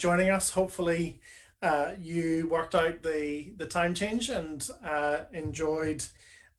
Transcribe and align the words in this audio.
joining 0.00 0.30
us. 0.30 0.50
Hopefully, 0.50 1.20
uh, 1.62 1.92
you 2.00 2.48
worked 2.50 2.74
out 2.74 3.02
the 3.02 3.52
the 3.58 3.66
time 3.66 3.94
change 3.94 4.30
and 4.30 4.66
uh, 4.84 5.18
enjoyed 5.32 6.02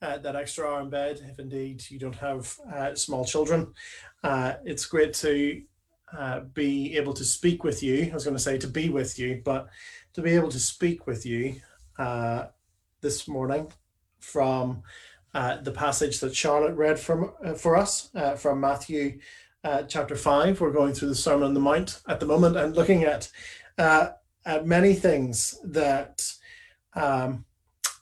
uh, 0.01 0.19
that 0.19 0.35
extra 0.35 0.67
hour 0.67 0.81
in 0.81 0.89
bed. 0.89 1.19
If 1.27 1.39
indeed 1.39 1.83
you 1.89 1.99
don't 1.99 2.15
have 2.15 2.55
uh, 2.73 2.95
small 2.95 3.25
children, 3.25 3.73
uh, 4.23 4.53
it's 4.63 4.85
great 4.85 5.13
to 5.15 5.61
uh, 6.15 6.41
be 6.53 6.95
able 6.97 7.13
to 7.13 7.25
speak 7.25 7.63
with 7.63 7.81
you. 7.81 8.09
I 8.11 8.13
was 8.13 8.23
going 8.23 8.37
to 8.37 8.41
say 8.41 8.59
to 8.59 8.67
be 8.67 8.89
with 8.89 9.17
you, 9.17 9.41
but 9.43 9.69
to 10.13 10.21
be 10.21 10.31
able 10.31 10.49
to 10.49 10.59
speak 10.59 11.07
with 11.07 11.25
you 11.25 11.55
this 13.01 13.27
morning 13.27 13.71
from 14.19 14.83
the 15.33 15.73
passage 15.75 16.19
that 16.19 16.35
Charlotte 16.35 16.75
read 16.75 16.99
from 16.99 17.31
for 17.57 17.75
us 17.75 18.11
from 18.37 18.59
Matthew 18.59 19.19
uh, 19.63 19.83
chapter 19.83 20.15
5. 20.15 20.59
We're 20.59 20.71
going 20.71 20.93
through 20.93 21.09
the 21.09 21.15
Sermon 21.15 21.43
on 21.43 21.53
the 21.53 21.59
Mount 21.59 22.01
at 22.07 22.19
the 22.19 22.25
moment 22.25 22.57
and 22.57 22.75
looking 22.75 23.03
at, 23.03 23.29
uh, 23.77 24.09
at 24.45 24.65
many 24.65 24.93
things 24.93 25.59
that 25.63 26.31
um, 26.93 27.45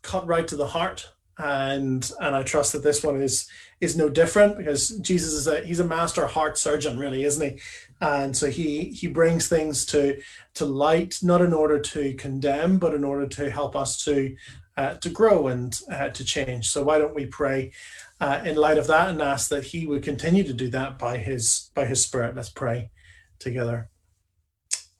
cut 0.01 0.25
right 0.27 0.47
to 0.47 0.55
the 0.55 0.67
heart. 0.67 1.09
And 1.41 2.11
and 2.19 2.35
I 2.35 2.43
trust 2.43 2.73
that 2.73 2.83
this 2.83 3.01
one 3.01 3.21
is 3.21 3.49
is 3.79 3.95
no 3.95 4.09
different 4.09 4.57
because 4.57 4.89
Jesus 4.97 5.31
is 5.31 5.47
a 5.47 5.61
he's 5.61 5.79
a 5.79 5.85
master 5.85 6.27
heart 6.27 6.57
surgeon, 6.57 6.99
really, 6.99 7.23
isn't 7.23 7.49
he? 7.53 7.61
And 8.01 8.35
so 8.35 8.49
he 8.49 8.89
he 8.89 9.07
brings 9.07 9.47
things 9.47 9.85
to 9.85 10.19
to 10.55 10.65
light, 10.65 11.19
not 11.23 11.41
in 11.41 11.53
order 11.53 11.79
to 11.79 12.13
condemn, 12.15 12.77
but 12.77 12.93
in 12.93 13.05
order 13.05 13.25
to 13.25 13.49
help 13.49 13.77
us 13.77 14.03
to 14.03 14.35
uh, 14.75 14.95
to 14.95 15.09
grow 15.09 15.47
and 15.47 15.79
uh, 15.89 16.09
to 16.09 16.25
change. 16.25 16.71
So 16.71 16.83
why 16.83 16.97
don't 16.97 17.15
we 17.15 17.25
pray 17.25 17.71
uh, 18.19 18.41
in 18.43 18.55
light 18.55 18.77
of 18.77 18.87
that 18.87 19.09
and 19.09 19.21
ask 19.21 19.49
that 19.49 19.65
he 19.65 19.87
would 19.87 20.03
continue 20.03 20.43
to 20.43 20.53
do 20.53 20.69
that 20.69 20.99
by 20.99 21.17
his 21.17 21.71
by 21.73 21.85
his 21.85 22.03
spirit. 22.03 22.35
Let's 22.35 22.49
pray 22.49 22.91
together. 23.39 23.89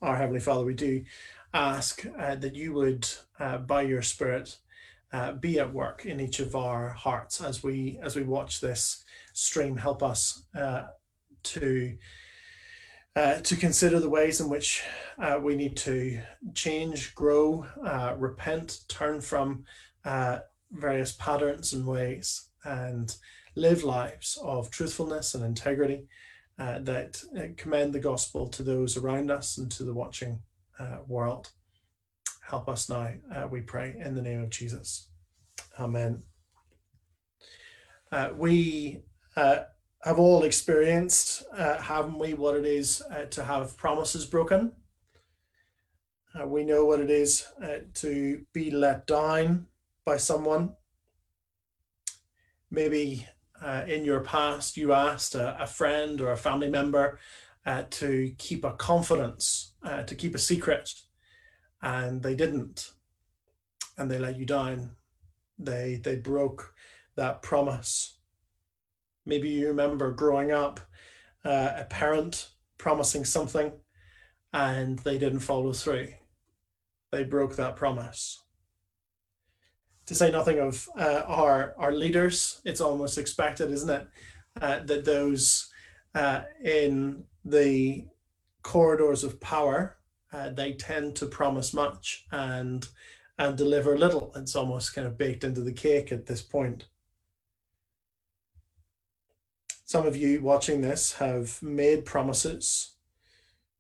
Our 0.02 0.16
heavenly 0.16 0.40
father 0.40 0.64
we 0.64 0.74
do 0.74 1.04
ask 1.54 2.06
uh, 2.18 2.36
that 2.36 2.56
you 2.56 2.74
would 2.74 3.08
uh, 3.40 3.58
by 3.58 3.82
your 3.82 4.02
spirit 4.02 4.58
uh, 5.12 5.34
be 5.34 5.60
at 5.60 5.74
work 5.74 6.06
in 6.06 6.20
each 6.20 6.40
of 6.40 6.56
our 6.56 6.90
hearts 6.90 7.42
as 7.42 7.64
we 7.64 8.00
as 8.02 8.16
we 8.16 8.24
watch 8.24 8.62
this 8.62 9.04
stream 9.34 9.76
help 9.76 10.04
us 10.04 10.44
uh, 10.58 10.84
to 11.44 11.98
uh, 13.16 13.36
to 13.42 13.56
consider 13.58 14.00
the 14.00 14.10
ways 14.10 14.40
in 14.40 14.48
which 14.48 14.84
we 15.42 15.56
need 15.56 15.76
to 15.76 16.22
change 16.54 17.14
grow 17.16 17.66
repent 18.18 18.80
turn 18.88 19.20
from 19.20 19.66
various 20.72 21.12
patterns 21.14 21.74
and 21.74 21.86
ways 21.86 22.49
and 22.64 23.16
live 23.56 23.84
lives 23.84 24.38
of 24.44 24.70
truthfulness 24.70 25.36
and 25.36 25.44
integrity 25.44 26.08
uh, 26.60 26.80
that 26.80 27.24
uh, 27.38 27.44
commend 27.56 27.94
the 27.94 28.00
gospel 28.00 28.48
to 28.48 28.64
those 28.64 28.98
around 28.98 29.32
us 29.32 29.58
and 29.58 29.72
to 29.72 29.84
the 29.84 29.94
watching 29.94 30.40
uh, 30.80 30.98
world. 31.08 31.52
Help 32.42 32.68
us 32.68 32.90
now, 32.90 33.14
uh, 33.34 33.48
we 33.48 33.62
pray, 33.62 33.96
in 34.04 34.16
the 34.16 34.22
name 34.22 34.42
of 34.42 34.50
Jesus. 34.50 35.08
Amen. 35.80 36.24
Uh, 38.12 38.30
we 38.36 39.04
uh, 39.38 39.60
have 40.04 40.20
all 40.20 40.44
experienced, 40.44 41.44
haven't 41.56 42.18
we, 42.18 42.34
what 42.34 42.56
it 42.56 42.66
is 42.66 43.04
to 43.30 43.44
have 43.44 43.78
promises 43.78 44.26
broken. 44.26 44.72
we 46.46 46.64
know 46.64 46.86
what 46.86 47.00
it 47.00 47.10
is 47.10 47.48
to 47.94 48.42
be 48.52 48.72
let 48.72 49.06
down 49.06 49.68
by 50.06 50.18
someone 50.18 50.74
maybe 52.72 53.28
uh, 53.62 53.84
in 53.88 54.06
your 54.06 54.22
past 54.22 54.78
you 54.78 54.94
asked 54.94 55.36
a, 55.36 55.62
a, 55.62 55.68
friend 55.68 56.22
or 56.22 56.32
a 56.32 56.38
family 56.38 56.70
member 56.70 57.20
uh, 57.66 57.84
to 57.90 58.34
keep 58.38 58.64
a 58.64 58.74
confidence, 58.74 59.74
uh, 59.84 60.04
to 60.04 60.16
keep 60.16 60.34
a 60.34 60.40
secret, 60.40 60.90
and 61.82 62.24
they 62.24 62.36
didn't, 62.36 62.92
and 63.98 64.10
they 64.10 64.18
let 64.18 64.38
you 64.38 64.46
down. 64.46 64.92
They 65.58 66.00
they 66.02 66.16
broke 66.16 66.74
that 67.16 67.42
promise. 67.42 68.18
Maybe 69.26 69.50
you 69.50 69.68
remember 69.68 70.12
growing 70.12 70.52
up, 70.52 70.80
uh, 71.44 71.72
a 71.76 71.84
parent 71.84 72.50
promising 72.78 73.26
something, 73.26 73.74
and 74.54 75.00
they 75.00 75.18
didn't 75.18 75.40
follow 75.40 75.74
through. 75.74 76.14
They 77.12 77.24
broke 77.26 77.58
that 77.58 77.76
promise 77.76 78.42
to 80.10 80.16
say 80.16 80.32
nothing 80.32 80.58
of 80.58 80.90
uh, 80.98 81.22
our 81.28 81.76
our 81.78 81.92
leaders, 81.92 82.62
it's 82.66 82.82
almost 82.82 83.20
expected, 83.20 83.70
isn't 83.70 83.92
it, 83.92 84.08
uh, 84.60 84.80
that 84.86 85.06
those 85.06 85.70
uh, 86.16 86.42
in 86.64 87.24
the 87.46 88.06
corridors 88.64 89.24
of 89.24 89.40
power 89.40 89.98
uh, 90.34 90.50
they 90.50 90.74
tend 90.74 91.16
to 91.16 91.28
promise 91.28 91.76
much 91.76 92.26
and 92.32 92.88
and 93.38 93.56
deliver 93.56 94.00
little. 94.00 94.32
It's 94.36 94.56
almost 94.56 94.96
kind 94.96 95.06
of 95.06 95.16
baked 95.16 95.44
into 95.44 95.62
the 95.62 95.72
cake 95.72 96.12
at 96.12 96.26
this 96.26 96.42
point. 96.42 96.88
Some 99.86 100.08
of 100.08 100.18
you 100.18 100.42
watching 100.42 100.82
this 100.82 101.14
have 101.14 101.62
made 101.62 102.04
promises, 102.04 102.96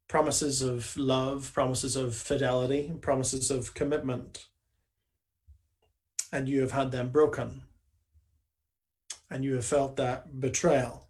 promises 0.07 0.62
of 0.62 0.95
love, 0.95 1.51
promises 1.56 1.95
of 1.95 2.16
fidelity, 2.16 2.94
promises 3.01 3.50
of 3.50 3.73
commitment 3.73 4.45
and 6.31 6.47
you 6.47 6.62
have 6.62 6.72
had 6.72 6.91
them 6.91 7.09
broken 7.09 7.63
and 9.29 9.44
you 9.44 9.56
have 9.56 9.66
felt 9.66 9.95
that 9.95 10.40
betrayal. 10.40 11.07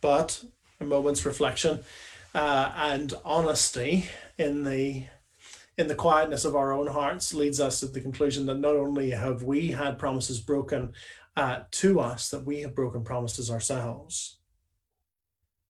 But 0.00 0.44
a 0.80 0.84
moment's 0.84 1.26
reflection 1.26 1.80
uh, 2.34 2.72
and 2.76 3.12
honesty 3.24 4.08
in 4.38 4.64
the 4.64 5.04
in 5.78 5.88
the 5.88 5.94
quietness 5.94 6.44
of 6.44 6.54
our 6.54 6.72
own 6.72 6.88
hearts 6.88 7.32
leads 7.32 7.58
us 7.58 7.80
to 7.80 7.86
the 7.86 8.00
conclusion 8.02 8.44
that 8.46 8.58
not 8.58 8.76
only 8.76 9.10
have 9.10 9.42
we 9.42 9.68
had 9.68 9.98
promises 9.98 10.38
broken 10.38 10.92
uh, 11.36 11.60
to 11.70 12.00
us, 12.00 12.28
that 12.28 12.44
we 12.44 12.60
have 12.60 12.74
broken 12.74 13.02
promises 13.02 13.50
ourselves, 13.50 14.36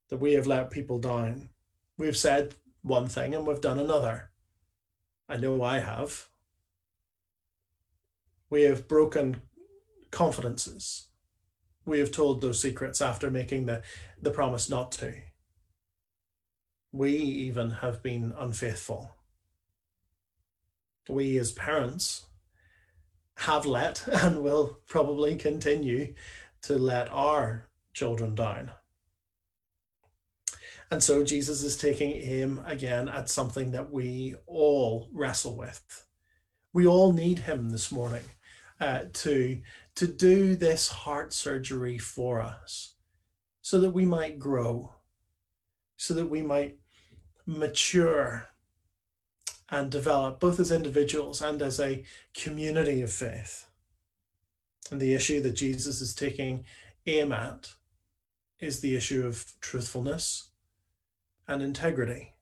that 0.09 0.17
we 0.17 0.33
have 0.33 0.49
let 0.49 0.71
people 0.71 0.99
down. 0.99 1.51
We've 1.97 2.17
said 2.17 2.57
one 2.83 3.07
thing 3.07 3.35
and 3.37 3.47
we've 3.47 3.61
done 3.61 3.79
another. 3.79 4.31
I 5.29 5.37
know 5.37 5.63
I 5.63 5.79
have. 5.79 6.30
We 8.51 8.63
have 8.63 8.89
broken 8.89 9.43
confidences. 10.11 11.07
We 11.87 12.01
have 12.01 12.11
told 12.11 12.41
those 12.41 12.61
secrets 12.61 13.01
after 13.01 13.31
making 13.31 13.67
the, 13.67 13.83
the 14.21 14.33
promise 14.33 14.69
not 14.69 14.91
to. 14.93 15.15
We 16.93 17.13
even 17.13 17.71
have 17.71 18.03
been 18.03 18.35
unfaithful. 18.37 19.15
We, 21.09 21.39
as 21.39 21.53
parents, 21.53 22.27
have 23.37 23.65
let 23.67 24.07
and 24.09 24.43
will 24.43 24.79
probably 24.89 25.37
continue 25.37 26.15
to 26.63 26.77
let 26.77 27.09
our 27.11 27.69
children 27.93 28.35
down. 28.35 28.73
And 30.91 31.01
so 31.03 31.23
Jesus 31.23 31.63
is 31.63 31.77
taking 31.77 32.11
aim 32.11 32.61
again 32.67 33.09
at 33.09 33.31
something 33.31 33.71
that 33.71 33.93
we 33.93 34.35
all 34.47 35.09
wrestle 35.13 35.57
with. 35.57 36.05
We 36.73 36.87
all 36.87 37.13
need 37.13 37.41
him 37.41 37.71
this 37.71 37.93
morning 37.93 38.25
uh, 38.81 39.01
to 39.13 39.61
to 39.95 40.07
do 40.07 40.57
this 40.57 40.89
heart 40.89 41.33
surgery 41.33 41.99
for 41.99 42.41
us 42.41 42.95
so 43.61 43.79
that 43.81 43.91
we 43.91 44.05
might 44.05 44.39
grow 44.39 44.95
so 45.97 46.15
that 46.15 46.31
we 46.31 46.41
might 46.41 46.79
mature 47.45 48.49
and 49.69 49.91
develop 49.91 50.41
both 50.41 50.59
as 50.59 50.73
individuals 50.73 51.43
and 51.43 51.61
as 51.61 51.79
a 51.79 52.03
community 52.35 53.03
of 53.03 53.13
faith. 53.13 53.67
And 54.91 54.99
the 54.99 55.13
issue 55.13 55.43
that 55.43 55.53
jesus 55.53 56.01
is 56.01 56.15
taking 56.15 56.65
aim 57.07 57.33
at 57.33 57.75
is 58.61 58.81
the 58.81 58.97
issue 58.97 59.27
of 59.27 59.45
truthfulness 59.61 60.49
and 61.47 61.63
integrity. 61.63 62.33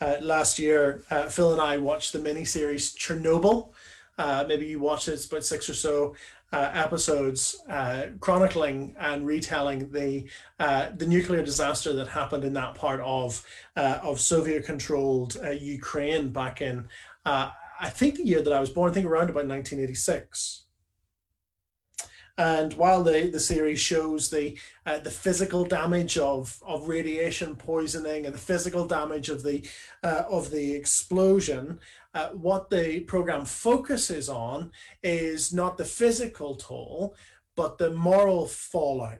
Uh, 0.00 0.16
last 0.20 0.58
year, 0.58 1.04
uh, 1.10 1.26
Phil 1.28 1.52
and 1.52 1.60
I 1.60 1.76
watched 1.76 2.12
the 2.12 2.18
miniseries 2.18 2.96
Chernobyl, 2.96 3.72
uh, 4.20 4.44
maybe 4.46 4.66
you 4.66 4.78
watched 4.78 5.08
it, 5.08 5.12
it's 5.12 5.26
about 5.26 5.44
six 5.44 5.68
or 5.68 5.74
so 5.74 6.14
uh, 6.52 6.70
episodes 6.74 7.62
uh, 7.70 8.06
chronicling 8.20 8.94
and 8.98 9.26
retelling 9.26 9.90
the 9.90 10.28
uh, 10.58 10.90
the 10.96 11.06
nuclear 11.06 11.42
disaster 11.42 11.92
that 11.94 12.08
happened 12.08 12.44
in 12.44 12.52
that 12.52 12.74
part 12.74 13.00
of 13.00 13.44
uh, 13.76 13.98
of 14.02 14.20
Soviet 14.20 14.64
controlled 14.64 15.38
uh, 15.42 15.50
Ukraine 15.50 16.30
back 16.30 16.60
in 16.60 16.86
I 17.82 17.88
think 17.88 18.16
the 18.16 18.26
year 18.26 18.42
that 18.42 18.52
I 18.52 18.60
was 18.60 18.68
born, 18.68 18.90
I 18.90 18.94
think 18.94 19.06
around 19.06 19.30
about 19.30 19.46
1986. 19.46 20.64
And 22.40 22.72
while 22.74 23.02
the, 23.02 23.28
the 23.30 23.38
series 23.38 23.80
shows 23.80 24.30
the 24.30 24.58
uh, 24.86 24.98
the 24.98 25.10
physical 25.10 25.62
damage 25.62 26.16
of, 26.16 26.58
of 26.66 26.88
radiation 26.88 27.54
poisoning 27.54 28.24
and 28.24 28.34
the 28.34 28.38
physical 28.38 28.86
damage 28.86 29.28
of 29.28 29.42
the 29.42 29.62
uh, 30.02 30.22
of 30.30 30.50
the 30.50 30.72
explosion, 30.72 31.78
uh, 32.14 32.28
what 32.30 32.70
the 32.70 33.00
program 33.00 33.44
focuses 33.44 34.28
on 34.28 34.70
is 35.02 35.52
not 35.52 35.76
the 35.78 35.84
physical 35.84 36.56
toll, 36.56 37.14
but 37.56 37.78
the 37.78 37.90
moral 37.90 38.46
fallout. 38.46 39.18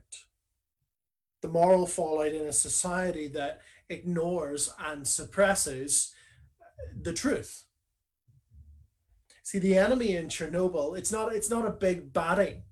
the 1.42 1.48
moral 1.48 1.86
fallout 1.86 2.34
in 2.34 2.46
a 2.46 2.52
society 2.52 3.28
that 3.28 3.60
ignores 3.88 4.72
and 4.78 5.06
suppresses 5.06 6.12
the 7.02 7.12
truth. 7.12 7.64
See, 9.42 9.58
the 9.58 9.76
enemy 9.76 10.16
in 10.16 10.28
Chernobyl, 10.28 10.96
it's 10.98 11.10
not 11.12 11.34
it's 11.34 11.50
not 11.50 11.66
a 11.66 11.70
big 11.70 12.12
baddie. 12.12 12.62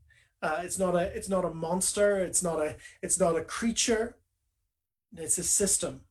Uh, 0.43 0.61
it's 0.63 0.79
not 0.79 0.95
a 0.95 1.05
it's 1.17 1.29
not 1.29 1.45
a 1.45 1.55
monster. 1.55 2.19
It's 2.19 2.43
not 2.43 2.61
a 2.61 2.77
it's 3.03 3.19
not 3.19 3.37
a 3.37 3.45
creature. 3.45 4.17
It's 5.17 5.39
a 5.39 5.43
system. 5.45 6.03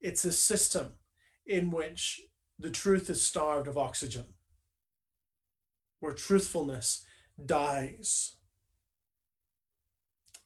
It's 0.00 0.24
a 0.24 0.32
system 0.32 0.94
in 1.46 1.70
which 1.70 2.22
the 2.58 2.70
truth 2.70 3.08
is 3.08 3.22
starved 3.22 3.68
of 3.68 3.78
oxygen, 3.78 4.24
where 6.00 6.12
truthfulness 6.12 7.04
dies. 7.44 8.36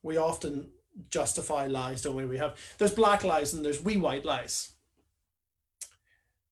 We 0.03 0.17
often 0.17 0.70
justify 1.11 1.67
lies, 1.67 2.03
don't 2.03 2.17
we? 2.17 2.26
We 2.26 2.38
have 2.38 2.56
there's 2.79 2.94
black 2.94 3.25
lies 3.25 3.55
and 3.55 3.64
there's 3.64 3.82
wee 3.82 3.97
white 3.97 4.25
lies. 4.25 4.73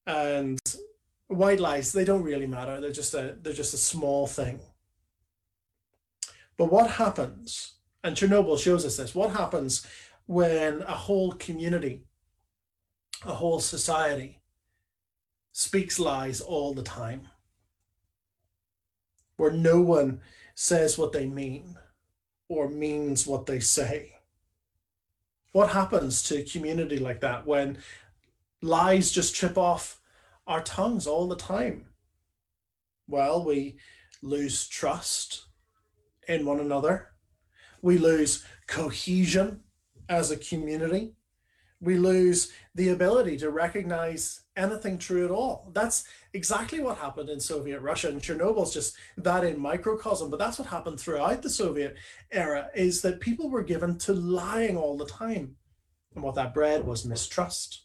And 0.06 0.58
white 1.28 1.60
lies, 1.60 1.92
they 1.92 2.04
don't 2.04 2.22
really 2.22 2.46
matter. 2.46 2.80
They're 2.80 2.92
just 2.92 3.14
a 3.14 3.36
they're 3.40 3.52
just 3.52 3.74
a 3.74 3.78
small 3.78 4.26
thing. 4.26 4.60
But 6.56 6.70
what 6.70 6.90
happens, 6.90 7.74
and 8.04 8.16
Chernobyl 8.16 8.58
shows 8.58 8.84
us 8.84 8.96
this, 8.98 9.14
what 9.14 9.30
happens 9.30 9.86
when 10.26 10.82
a 10.82 10.92
whole 10.92 11.32
community, 11.32 12.04
a 13.24 13.34
whole 13.34 13.60
society 13.60 14.39
speaks 15.52 15.98
lies 15.98 16.40
all 16.40 16.74
the 16.74 16.82
time? 16.82 17.28
Where 19.36 19.50
no 19.50 19.80
one 19.80 20.20
says 20.54 20.98
what 20.98 21.12
they 21.12 21.26
mean 21.26 21.78
or 22.48 22.68
means 22.68 23.26
what 23.26 23.46
they 23.46 23.60
say. 23.60 24.16
What 25.52 25.70
happens 25.70 26.22
to 26.24 26.38
a 26.38 26.44
community 26.44 26.98
like 26.98 27.20
that 27.20 27.46
when 27.46 27.78
lies 28.60 29.10
just 29.10 29.34
trip 29.34 29.56
off 29.56 30.00
our 30.46 30.62
tongues 30.62 31.06
all 31.06 31.28
the 31.28 31.36
time? 31.36 31.86
Well, 33.08 33.44
we 33.44 33.78
lose 34.22 34.68
trust 34.68 35.46
in 36.28 36.44
one 36.44 36.60
another. 36.60 37.08
We 37.82 37.98
lose 37.98 38.44
cohesion 38.66 39.60
as 40.08 40.30
a 40.30 40.36
community. 40.36 41.14
We 41.80 41.96
lose 41.96 42.52
the 42.74 42.90
ability 42.90 43.38
to 43.38 43.50
recognize 43.50 44.42
anything 44.60 44.98
true 44.98 45.24
at 45.24 45.30
all. 45.30 45.70
That's 45.72 46.04
exactly 46.32 46.80
what 46.80 46.98
happened 46.98 47.30
in 47.30 47.40
Soviet 47.40 47.80
Russia 47.80 48.08
and 48.08 48.20
Chernobyl's 48.20 48.74
just 48.74 48.96
that 49.16 49.44
in 49.44 49.58
microcosm, 49.58 50.30
but 50.30 50.38
that's 50.38 50.58
what 50.58 50.68
happened 50.68 51.00
throughout 51.00 51.42
the 51.42 51.50
Soviet 51.50 51.96
era 52.30 52.68
is 52.74 53.02
that 53.02 53.20
people 53.20 53.50
were 53.50 53.62
given 53.62 53.98
to 53.98 54.12
lying 54.12 54.76
all 54.76 54.96
the 54.96 55.06
time. 55.06 55.56
And 56.14 56.24
what 56.24 56.34
that 56.34 56.54
bred 56.54 56.84
was 56.84 57.04
mistrust. 57.04 57.84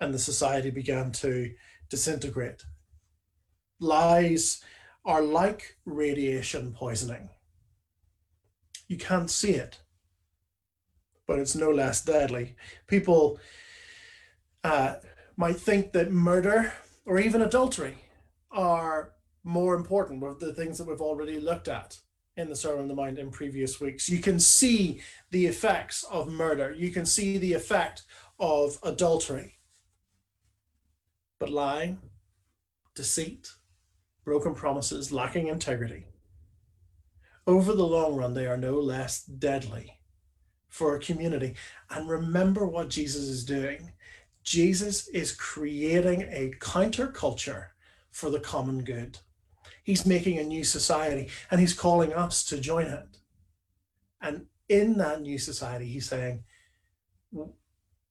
And 0.00 0.12
the 0.12 0.18
society 0.18 0.70
began 0.70 1.12
to 1.12 1.52
disintegrate. 1.88 2.64
Lies 3.80 4.62
are 5.04 5.22
like 5.22 5.76
radiation 5.84 6.72
poisoning. 6.72 7.28
You 8.88 8.96
can't 8.96 9.30
see 9.30 9.52
it, 9.52 9.80
but 11.26 11.38
it's 11.38 11.54
no 11.54 11.70
less 11.70 12.04
deadly. 12.04 12.56
People 12.86 13.38
uh, 14.62 14.94
might 15.36 15.56
think 15.56 15.92
that 15.92 16.12
murder 16.12 16.72
or 17.06 17.18
even 17.18 17.42
adultery 17.42 17.96
are 18.50 19.12
more 19.42 19.74
important 19.74 20.22
with 20.22 20.40
the 20.40 20.54
things 20.54 20.78
that 20.78 20.86
we've 20.86 21.00
already 21.00 21.38
looked 21.38 21.68
at 21.68 21.98
in 22.36 22.48
the 22.48 22.56
Sermon 22.56 22.82
on 22.82 22.88
the 22.88 22.94
Mount 22.94 23.18
in 23.18 23.30
previous 23.30 23.80
weeks. 23.80 24.08
You 24.08 24.18
can 24.18 24.40
see 24.40 25.00
the 25.30 25.46
effects 25.46 26.04
of 26.10 26.28
murder. 26.28 26.72
You 26.72 26.90
can 26.90 27.06
see 27.06 27.38
the 27.38 27.52
effect 27.52 28.02
of 28.38 28.78
adultery. 28.82 29.58
But 31.38 31.50
lying, 31.50 31.98
deceit, 32.94 33.50
broken 34.24 34.54
promises, 34.54 35.12
lacking 35.12 35.48
integrity, 35.48 36.06
over 37.46 37.74
the 37.74 37.86
long 37.86 38.16
run, 38.16 38.34
they 38.34 38.46
are 38.46 38.56
no 38.56 38.78
less 38.78 39.22
deadly 39.22 39.98
for 40.68 40.96
a 40.96 41.00
community. 41.00 41.54
And 41.90 42.08
remember 42.08 42.66
what 42.66 42.88
Jesus 42.88 43.24
is 43.24 43.44
doing. 43.44 43.92
Jesus 44.44 45.08
is 45.08 45.32
creating 45.32 46.22
a 46.22 46.52
counterculture 46.60 47.68
for 48.10 48.30
the 48.30 48.40
common 48.40 48.84
good. 48.84 49.18
He's 49.82 50.06
making 50.06 50.38
a 50.38 50.44
new 50.44 50.64
society 50.64 51.30
and 51.50 51.60
he's 51.60 51.74
calling 51.74 52.12
us 52.12 52.44
to 52.44 52.60
join 52.60 52.86
it. 52.86 53.18
And 54.20 54.46
in 54.68 54.98
that 54.98 55.22
new 55.22 55.38
society, 55.38 55.86
he's 55.86 56.08
saying, 56.08 56.44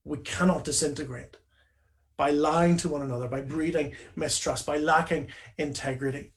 we 0.04 0.18
cannot 0.20 0.66
disintegrate 0.66 1.38
by 2.18 2.32
lying 2.32 2.78
to 2.78 2.90
one 2.90 3.02
another, 3.02 3.28
by 3.28 3.42
breeding 3.42 3.96
mistrust, 4.16 4.66
by 4.66 4.78
lacking 4.78 5.30
integrity. 5.58 6.34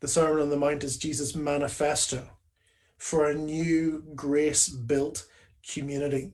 The 0.00 0.08
Sermon 0.08 0.42
on 0.42 0.50
the 0.50 0.56
Mount 0.56 0.84
is 0.84 0.98
Jesus' 0.98 1.34
manifesto 1.34 2.28
for 2.98 3.28
a 3.28 3.34
new 3.34 4.04
grace 4.14 4.68
built 4.68 5.26
community. 5.72 6.32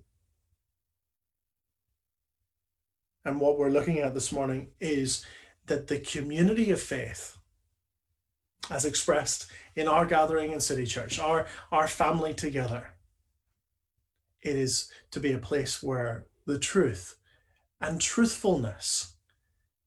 And 3.25 3.41
what 3.41 3.59
we're 3.59 3.71
looking 3.71 3.99
at 3.99 4.15
this 4.15 4.33
morning 4.33 4.69
is 4.81 5.25
that 5.67 5.87
the 5.87 6.01
community 6.01 6.71
of 6.71 6.81
faith, 6.81 7.37
as 8.71 8.85
expressed 8.85 9.51
in 9.77 9.89
our 9.89 10.07
gathering 10.07 10.53
in 10.53 10.61
City 10.61 10.87
Church, 10.87 11.19
our, 11.19 11.47
our 11.71 11.87
family 11.87 12.35
together, 12.35 12.95
it 14.43 14.57
is 14.57 14.91
to 15.11 15.21
be 15.21 15.33
a 15.33 15.39
place 15.39 15.83
where 15.83 16.27
the 16.47 16.59
truth 16.59 17.17
and 17.81 18.01
truthfulness 18.01 19.17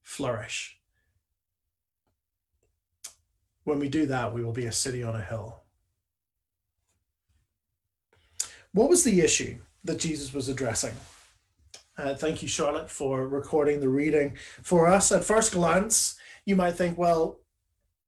flourish. 0.04 0.78
When 3.64 3.80
we 3.80 3.90
do 3.90 4.06
that, 4.06 4.34
we 4.34 4.44
will 4.44 4.54
be 4.54 4.66
a 4.66 4.72
city 4.72 5.04
on 5.04 5.16
a 5.16 5.24
hill. 5.24 5.63
What 8.74 8.90
was 8.90 9.04
the 9.04 9.22
issue 9.22 9.58
that 9.84 10.00
Jesus 10.00 10.34
was 10.34 10.50
addressing? 10.50 10.94
Uh, 11.96 12.16
thank 12.16 12.42
you, 12.42 12.48
Charlotte, 12.48 12.90
for 12.90 13.28
recording 13.28 13.80
the 13.80 13.90
reading 13.90 14.36
for 14.64 14.88
us. 14.88 15.12
At 15.12 15.24
first 15.24 15.52
glance, 15.52 16.16
you 16.46 16.56
might 16.56 16.72
think, 16.74 16.98
well, 16.98 17.40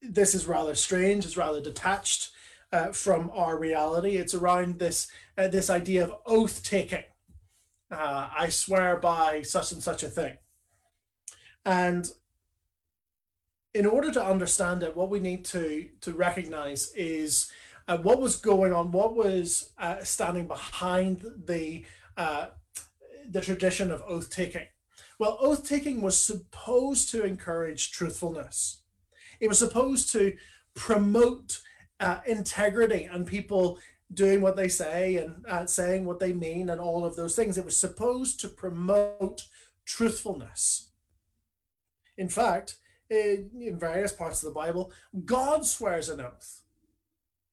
this 0.02 0.34
is 0.34 0.48
rather 0.48 0.74
strange, 0.74 1.24
it's 1.24 1.38
rather 1.38 1.62
detached 1.62 2.32
uh, 2.72 2.88
from 2.88 3.30
our 3.34 3.60
reality. 3.60 4.18
It's 4.18 4.34
around 4.34 4.80
this, 4.80 5.08
uh, 5.38 5.50
this 5.50 5.70
idea 5.70 6.04
of 6.04 6.16
oath 6.26 6.64
taking. 6.64 7.04
Uh, 7.92 8.30
I 8.36 8.50
swear 8.50 8.98
by 8.98 9.44
such 9.44 9.72
and 9.72 9.84
such 9.84 10.02
a 10.02 10.10
thing. 10.10 10.38
And 11.64 12.10
in 13.76 13.86
order 13.86 14.12
to 14.12 14.26
understand 14.26 14.82
it, 14.82 14.98
what 14.98 15.10
we 15.10 15.20
need 15.20 15.46
to 15.46 15.90
to 16.02 16.14
recognize 16.14 16.92
is 16.96 17.52
uh, 17.88 17.98
what 17.98 18.20
was 18.20 18.36
going 18.38 18.74
on, 18.74 18.92
what 18.92 19.16
was 19.16 19.72
uh, 19.78 20.04
standing 20.04 20.48
behind 20.48 21.26
the 21.46 21.86
uh, 22.18 22.48
the 23.30 23.42
tradition 23.42 23.92
of 23.92 24.04
oath 24.08 24.30
taking. 24.30 24.68
Well, 25.18 25.38
oath 25.40 25.68
taking 25.68 26.02
was 26.02 26.20
supposed 26.20 27.10
to 27.12 27.24
encourage 27.24 27.92
truthfulness. 27.92 28.82
It 29.40 29.48
was 29.48 29.60
supposed 29.60 30.12
to 30.12 30.36
promote 30.76 31.62
uh, 32.00 32.20
integrity 32.26 33.06
and 33.12 33.26
people 33.26 33.80
doing 34.14 34.42
what 34.42 34.56
they 34.56 34.68
say 34.68 35.18
and 35.18 35.46
uh, 35.50 35.66
saying 35.66 36.06
what 36.06 36.20
they 36.20 36.34
mean 36.34 36.70
and 36.70 36.80
all 36.80 37.06
of 37.06 37.16
those 37.16 37.36
things. 37.36 37.58
It 37.58 37.66
was 37.66 37.78
supposed 37.78 38.40
to 38.42 38.48
promote 38.48 39.44
truthfulness. 39.86 40.92
In 42.18 42.30
fact, 42.30 42.76
in, 43.10 43.50
in 43.60 43.80
various 43.80 44.12
parts 44.12 44.44
of 44.44 44.48
the 44.48 44.60
Bible, 44.60 44.92
God 45.26 45.66
swears 45.66 46.10
an 46.10 46.22
oath. 46.22 46.62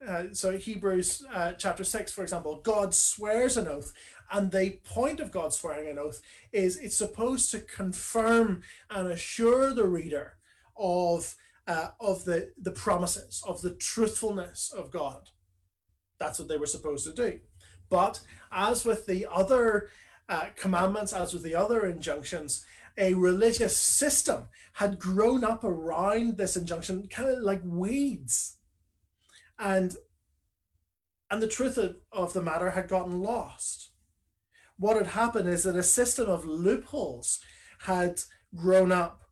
Uh, 0.07 0.25
so 0.33 0.57
Hebrews 0.57 1.25
uh, 1.33 1.53
chapter 1.53 1.85
6, 1.85 2.13
for 2.13 2.23
example, 2.23 2.61
God 2.63 2.95
swears 2.95 3.57
an 3.57 3.69
oath. 3.69 3.93
And 4.31 4.51
the 4.51 4.79
point 4.85 5.21
of 5.21 5.31
God 5.31 5.53
swearing 5.53 5.89
an 5.89 5.99
oath 5.99 6.21
is 6.53 6.79
it's 6.79 6.97
supposed 6.97 7.51
to 7.51 7.61
confirm 7.61 8.63
and 8.91 9.09
assure 9.09 9.75
the 9.75 9.87
reader 9.87 10.37
of, 10.77 11.35
uh, 11.67 11.89
of 12.01 12.25
the, 12.25 12.53
the 12.59 12.71
promises, 12.71 13.43
of 13.47 13.61
the 13.61 13.75
truthfulness 13.75 14.73
of 14.75 14.91
God. 14.91 15.29
That's 16.19 16.39
what 16.39 16.49
they 16.49 16.57
were 16.57 16.67
supposed 16.67 17.05
to 17.07 17.13
do. 17.13 17.41
But 17.91 18.21
as 18.51 18.85
with 18.85 19.07
the 19.07 19.27
other 19.31 19.91
uh, 20.29 20.47
commandments, 20.57 21.13
as 21.13 21.35
with 21.35 21.43
the 21.43 21.55
other 21.55 21.85
injunctions, 21.85 22.65
a 22.97 23.15
religious 23.15 23.77
system 23.77 24.49
had 24.75 24.99
grown 24.99 25.45
up 25.45 25.63
around 25.63 26.37
this 26.37 26.57
injunction, 26.57 27.07
kind 27.09 27.29
of 27.29 27.39
like 27.41 27.61
weeds. 27.65 28.57
And 29.63 29.97
and 31.31 31.41
the 31.41 31.49
truth 31.49 31.79
of, 31.79 31.97
of 32.11 32.35
the 32.35 32.43
matter 32.43 32.73
had 32.73 32.89
gotten 32.89 33.23
lost. 33.23 33.93
What 34.77 34.97
had 34.97 35.07
happened 35.07 35.49
is 35.49 35.63
that 35.63 35.77
a 35.77 35.83
system 35.83 36.29
of 36.29 36.45
loopholes 36.45 37.41
had 37.79 38.21
grown 38.55 38.93
up. 38.93 39.23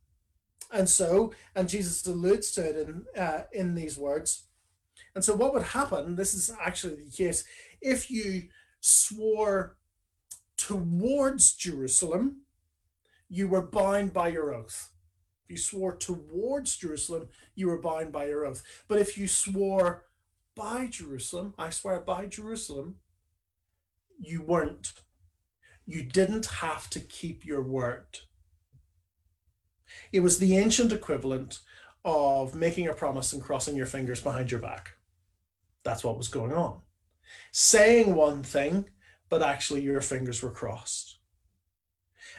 And 0.73 0.89
so, 0.89 1.35
and 1.55 1.69
Jesus 1.69 2.07
alludes 2.07 2.53
to 2.53 2.63
it 2.63 2.89
in, 2.89 3.05
uh, 3.21 3.43
in 3.53 3.75
these 3.75 3.99
words, 3.99 4.45
And 5.15 5.25
so, 5.25 5.35
what 5.35 5.53
would 5.53 5.65
happen? 5.65 6.17
This 6.17 6.33
is 6.33 6.51
actually 6.59 6.95
the 7.05 7.11
case 7.11 7.45
if 7.81 8.11
you 8.11 8.45
swore 8.81 9.77
towards 10.57 11.55
Jerusalem, 11.55 12.43
you 13.29 13.49
were 13.49 13.67
bound 13.67 14.13
by 14.13 14.29
your 14.29 14.55
oath. 14.55 14.91
If 15.45 15.51
you 15.51 15.57
swore 15.59 15.97
towards 15.97 16.77
Jerusalem, 16.77 17.29
you 17.55 17.69
were 17.69 17.81
bound 17.81 18.13
by 18.13 18.27
your 18.27 18.47
oath. 18.47 18.63
But 18.87 19.01
if 19.01 19.19
you 19.19 19.27
swore 19.27 20.05
by 20.61 20.87
Jerusalem, 20.87 21.55
I 21.57 21.71
swear 21.71 22.01
by 22.01 22.27
Jerusalem, 22.27 22.97
you 24.19 24.43
weren't. 24.43 24.93
You 25.87 26.03
didn't 26.03 26.45
have 26.61 26.91
to 26.91 27.01
keep 27.01 27.47
your 27.47 27.63
word. 27.63 28.19
It 30.13 30.21
was 30.21 30.39
the 30.39 30.59
ancient 30.59 30.93
equivalent 30.93 31.61
of 32.05 32.55
making 32.55 32.89
a 32.89 32.93
promise 32.93 33.33
and 33.33 33.43
crossing 33.43 33.75
your 33.75 33.87
fingers 33.87 34.21
behind 34.21 34.51
your 34.51 34.61
back. 34.61 34.91
That's 35.83 36.05
what 36.05 36.19
was 36.19 36.29
going 36.29 36.53
on. 36.53 36.83
Saying 37.53 38.15
one 38.15 38.43
thing, 38.43 38.85
but 39.31 39.43
actually 39.43 39.81
your 39.81 40.03
fingers 40.03 40.43
were 40.43 40.51
crossed. 40.51 41.21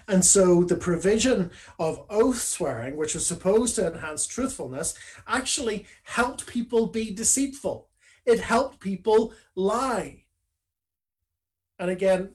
And 0.07 0.23
so 0.23 0.63
the 0.63 0.75
provision 0.75 1.49
of 1.79 2.05
oath 2.07 2.39
swearing, 2.39 2.97
which 2.97 3.15
was 3.15 3.25
supposed 3.25 3.75
to 3.77 3.91
enhance 3.91 4.27
truthfulness, 4.27 4.93
actually 5.27 5.87
helped 6.03 6.45
people 6.45 6.85
be 6.85 7.11
deceitful. 7.11 7.87
It 8.25 8.39
helped 8.39 8.79
people 8.79 9.33
lie. 9.55 10.23
And 11.79 11.89
again, 11.89 12.31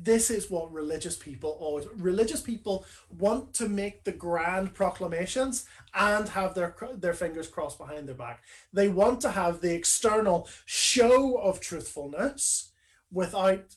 this 0.00 0.30
is 0.30 0.50
what 0.50 0.72
religious 0.72 1.16
people 1.16 1.56
always 1.60 1.86
religious 1.96 2.40
people 2.40 2.86
want 3.10 3.52
to 3.54 3.68
make 3.68 4.04
the 4.04 4.12
grand 4.12 4.72
proclamations 4.72 5.66
and 5.94 6.28
have 6.30 6.54
their 6.54 6.74
their 6.96 7.12
fingers 7.12 7.48
crossed 7.48 7.78
behind 7.78 8.08
their 8.08 8.14
back. 8.14 8.42
They 8.72 8.88
want 8.88 9.20
to 9.22 9.30
have 9.30 9.60
the 9.60 9.74
external 9.74 10.48
show 10.64 11.36
of 11.36 11.60
truthfulness 11.60 12.72
without 13.12 13.76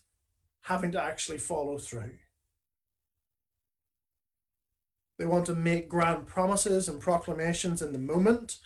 having 0.62 0.92
to 0.94 1.02
actually 1.02 1.38
follow 1.40 1.78
through. 1.78 2.12
They 5.18 5.26
want 5.26 5.46
to 5.48 5.56
make 5.56 5.90
grand 5.90 6.28
promises 6.28 6.88
and 6.88 7.02
proclamations 7.02 7.82
in 7.82 7.92
the 7.92 8.00
moment 8.00 8.58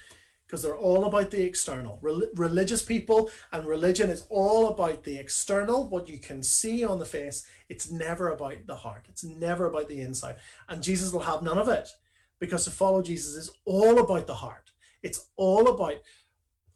because 0.51 0.63
they're 0.63 0.75
all 0.75 1.05
about 1.05 1.31
the 1.31 1.41
external. 1.41 1.98
Rel- 2.01 2.27
religious 2.36 2.84
people 2.84 3.31
and 3.53 3.65
religion 3.65 4.10
is 4.10 4.25
all 4.29 4.67
about 4.67 5.05
the 5.05 5.17
external, 5.17 5.88
what 5.88 6.10
you 6.10 6.17
can 6.17 6.43
see 6.43 6.84
on 6.84 7.00
the 7.00 7.05
face. 7.05 7.48
It's 7.70 7.89
never 7.89 8.31
about 8.31 8.58
the 8.67 8.75
heart, 8.75 9.05
it's 9.08 9.24
never 9.24 9.67
about 9.67 9.88
the 9.88 10.01
inside. 10.01 10.36
And 10.67 10.84
Jesus 10.84 11.13
will 11.13 11.22
have 11.22 11.41
none 11.41 11.58
of 11.58 11.70
it 11.70 11.88
because 12.38 12.65
to 12.65 12.72
follow 12.72 13.01
Jesus 13.01 13.36
is 13.36 13.50
all 13.63 14.00
about 14.00 14.27
the 14.27 14.34
heart, 14.34 14.72
it's 15.01 15.27
all 15.38 15.70
about 15.70 16.01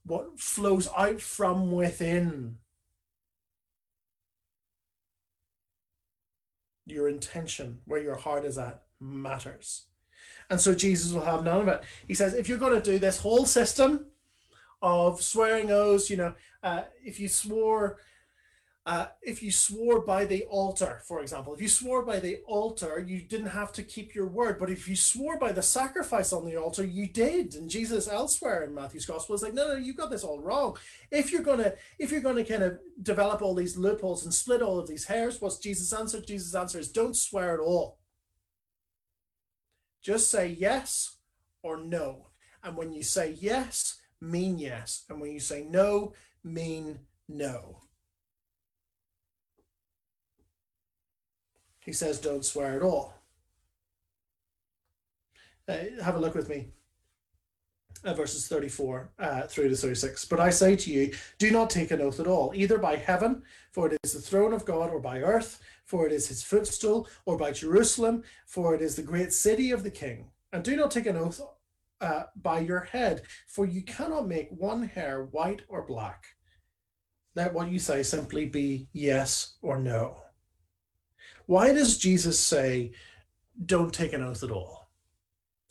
what 0.06 0.40
flows 0.40 0.88
out 0.96 1.20
from 1.20 1.74
within. 1.74 2.60
Your 6.86 7.10
intention, 7.10 7.80
where 7.84 8.02
your 8.02 8.16
heart 8.16 8.46
is 8.46 8.58
at, 8.58 8.84
matters. 9.02 9.88
And 10.50 10.62
so 10.62 10.76
Jesus 10.76 11.12
will 11.12 11.26
have 11.26 11.44
none 11.44 11.62
of 11.62 11.68
it. 11.68 11.84
He 12.08 12.14
says, 12.14 12.34
if 12.34 12.48
you're 12.48 12.58
going 12.58 12.80
to 12.80 12.92
do 12.92 13.00
this 13.00 13.20
whole 13.20 13.46
system 13.46 14.08
of 14.82 15.22
swearing 15.22 15.72
oaths, 15.72 16.10
you 16.10 16.18
know, 16.18 16.34
uh, 16.62 16.84
if 17.04 17.20
you 17.20 17.28
swore, 17.28 17.98
uh, 18.86 19.08
if 19.24 19.42
you 19.42 19.52
swore 19.52 20.02
by 20.02 20.26
the 20.26 20.44
altar, 20.44 21.02
for 21.08 21.22
example, 21.22 21.56
if 21.56 21.62
you 21.62 21.68
swore 21.68 22.04
by 22.04 22.20
the 22.20 22.42
altar, 22.46 23.04
you 23.08 23.22
didn't 23.22 23.48
have 23.48 23.72
to 23.74 23.82
keep 23.82 24.14
your 24.14 24.28
word. 24.28 24.60
But 24.60 24.70
if 24.70 24.88
you 24.88 24.96
swore 24.96 25.40
by 25.40 25.52
the 25.52 25.64
sacrifice 25.64 26.32
on 26.32 26.46
the 26.46 26.56
altar, 26.56 26.86
you 26.86 27.08
did. 27.08 27.56
And 27.56 27.68
Jesus 27.68 28.08
elsewhere 28.08 28.64
in 28.64 28.76
Matthew's 28.76 29.08
gospel 29.08 29.34
is 29.34 29.42
like, 29.42 29.56
no, 29.56 29.68
no, 29.68 29.76
you've 29.76 29.98
got 29.98 30.12
this 30.12 30.24
all 30.24 30.40
wrong. 30.40 30.78
If 31.10 31.32
you're 31.32 31.42
gonna, 31.42 31.74
if 31.98 32.12
you're 32.12 32.22
gonna 32.22 32.46
kind 32.46 32.62
of 32.62 32.78
develop 33.02 33.42
all 33.42 33.56
these 33.56 33.78
loopholes 33.78 34.24
and 34.24 34.34
split 34.34 34.62
all 34.62 34.78
of 34.78 34.88
these 34.88 35.06
hairs, 35.06 35.42
what's 35.42 35.58
Jesus' 35.58 35.92
answer? 35.92 36.22
Jesus' 36.22 36.54
answer 36.54 36.78
is 36.78 36.90
don't 36.92 37.16
swear 37.16 37.56
at 37.56 37.60
all 37.60 37.98
just 40.06 40.30
say 40.30 40.56
yes 40.60 41.18
or 41.64 41.78
no. 41.78 42.28
And 42.64 42.78
when 42.78 42.94
you 42.94 43.02
say 43.02 43.36
yes, 43.40 44.00
mean 44.22 44.60
yes. 44.60 45.04
And 45.10 45.20
when 45.20 45.32
you 45.32 45.40
say 45.40 45.66
no, 45.68 46.14
mean 46.44 47.00
no. 47.28 47.80
He 51.80 51.92
says, 51.92 52.20
don't 52.20 52.46
swear 52.46 52.76
at 52.76 52.84
all. 52.84 53.16
Uh, 55.68 55.78
have 56.04 56.16
a 56.16 56.20
look 56.20 56.36
with 56.36 56.50
me. 56.50 56.68
Uh, 58.06 58.14
verses 58.14 58.48
34 58.48 59.10
uh, 59.18 59.42
through 59.48 59.68
to 59.68 59.76
36. 59.76 60.26
But 60.26 60.40
I 60.40 60.52
say 60.52 60.76
to 60.76 60.92
you, 60.92 61.12
do 61.40 61.50
not 61.50 61.72
take 61.72 61.90
an 61.90 62.02
oath 62.02 62.20
at 62.20 62.28
all, 62.28 62.52
either 62.54 62.78
by 62.78 62.98
heaven, 62.98 63.42
for 63.72 63.88
it 63.88 63.98
is 64.04 64.14
the 64.14 64.22
throne 64.22 64.54
of 64.54 64.64
God, 64.64 64.92
or 64.92 65.00
by 65.00 65.22
earth, 65.22 65.60
for 65.86 66.06
it 66.06 66.12
is 66.12 66.28
his 66.28 66.44
footstool, 66.44 67.08
or 67.26 67.36
by 67.36 67.52
Jerusalem, 67.52 68.22
for 68.46 68.76
it 68.76 68.82
is 68.84 68.96
the 68.96 69.02
great 69.02 69.34
city 69.34 69.72
of 69.72 69.82
the 69.82 69.90
king. 69.90 70.30
And 70.54 70.64
do 70.64 70.76
not 70.76 70.92
take 70.92 71.08
an 71.08 71.18
oath 71.18 71.42
uh, 72.00 72.26
by 72.36 72.60
your 72.60 72.82
head, 72.82 73.24
for 73.48 73.66
you 73.66 73.82
cannot 73.82 74.28
make 74.28 74.50
one 74.52 74.84
hair 74.84 75.24
white 75.32 75.64
or 75.68 75.82
black. 75.82 76.26
Let 77.34 77.56
what 77.56 77.72
you 77.72 77.80
say 77.80 78.04
simply 78.04 78.46
be 78.46 78.88
yes 78.94 79.56
or 79.64 79.80
no. 79.80 80.18
Why 81.48 81.74
does 81.74 81.98
Jesus 81.98 82.40
say, 82.40 82.92
don't 83.66 83.92
take 83.92 84.14
an 84.14 84.22
oath 84.22 84.44
at 84.44 84.52
all? 84.52 84.90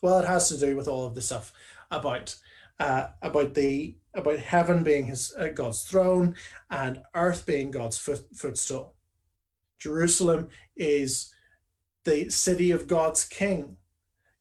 Well, 0.03 0.19
it 0.19 0.27
has 0.27 0.51
to 0.51 0.59
do 0.59 0.77
with 0.77 0.89
all 0.89 1.07
of 1.07 1.15
the 1.15 1.23
stuff 1.23 1.53
about 1.97 2.37
uh, 2.79 3.09
about 3.23 3.55
the 3.55 3.97
about 4.15 4.39
heaven 4.39 4.83
being 4.83 5.07
his 5.07 5.35
uh, 5.39 5.49
God's 5.49 5.83
throne 5.83 6.35
and 6.71 7.03
earth 7.15 7.47
being 7.47 7.71
God's 7.71 7.99
foot, 7.99 8.25
footstool. 8.35 8.95
Jerusalem 9.79 10.49
is 10.77 11.33
the 12.05 12.29
city 12.31 12.71
of 12.71 12.87
God's 12.87 13.25
king. 13.25 13.77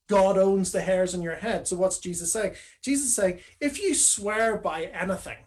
God 0.07 0.38
owns 0.38 0.72
the 0.72 0.81
hairs 0.81 1.15
on 1.15 1.22
your 1.22 1.36
head. 1.36 1.67
So 1.67 1.75
what's 1.75 1.98
Jesus 1.98 2.31
saying? 2.33 2.55
Jesus 2.83 3.07
is 3.07 3.15
saying, 3.15 3.39
if 3.60 3.81
you 3.81 3.95
swear 3.95 4.57
by 4.57 4.83
anything, 4.86 5.45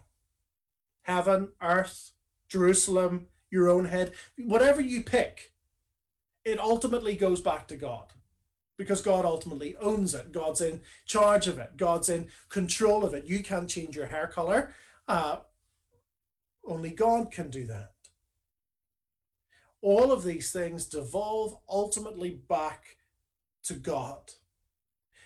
heaven, 1.03 1.49
earth, 1.61 2.11
Jerusalem, 2.49 3.27
your 3.49 3.69
own 3.69 3.85
head, 3.85 4.11
whatever 4.37 4.81
you 4.81 5.03
pick, 5.03 5.53
it 6.43 6.59
ultimately 6.59 7.15
goes 7.15 7.39
back 7.39 7.67
to 7.67 7.77
God 7.77 8.11
because 8.77 9.01
God 9.01 9.25
ultimately 9.25 9.75
owns 9.77 10.13
it. 10.13 10.31
God's 10.31 10.61
in 10.61 10.81
charge 11.05 11.47
of 11.47 11.57
it. 11.57 11.77
God's 11.77 12.09
in 12.09 12.27
control 12.49 13.03
of 13.03 13.13
it. 13.13 13.25
You 13.25 13.43
can't 13.43 13.69
change 13.69 13.95
your 13.95 14.07
hair 14.07 14.27
color. 14.27 14.73
Uh, 15.07 15.37
only 16.65 16.91
God 16.91 17.31
can 17.31 17.49
do 17.49 17.65
that 17.67 17.91
all 19.81 20.11
of 20.11 20.23
these 20.23 20.51
things 20.51 20.85
devolve 20.85 21.57
ultimately 21.69 22.39
back 22.49 22.97
to 23.63 23.73
God. 23.73 24.31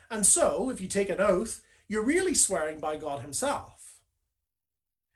And 0.09 0.25
so, 0.25 0.69
if 0.69 0.81
you 0.81 0.87
take 0.87 1.09
an 1.09 1.21
oath, 1.21 1.61
you're 1.87 2.03
really 2.03 2.33
swearing 2.33 2.79
by 2.79 2.97
God 2.97 3.21
Himself. 3.21 3.95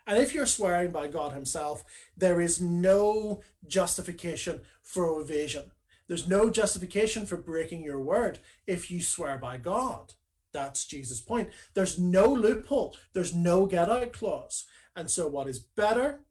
And 0.07 0.17
if 0.17 0.33
you're 0.33 0.45
swearing 0.45 0.91
by 0.91 1.07
God 1.07 1.33
Himself, 1.33 1.83
there 2.15 2.39
is 2.39 2.61
no 2.61 3.41
justification 3.67 4.61
for 4.81 5.19
evasion. 5.19 5.71
There's 6.07 6.27
no 6.27 6.49
justification 6.49 7.25
for 7.25 7.37
breaking 7.37 7.83
your 7.83 7.99
word 7.99 8.39
if 8.67 8.91
you 8.91 9.01
swear 9.01 9.37
by 9.37 9.57
God. 9.57 10.13
That's 10.53 10.85
Jesus' 10.85 11.19
point. 11.19 11.49
There's 11.73 11.99
no 11.99 12.27
loophole, 12.27 12.95
there's 13.13 13.33
no 13.33 13.65
get 13.65 13.89
out 13.89 14.13
clause. 14.13 14.65
And 14.95 15.09
so, 15.09 15.27
what 15.27 15.47
is 15.47 15.59
better 15.59 16.21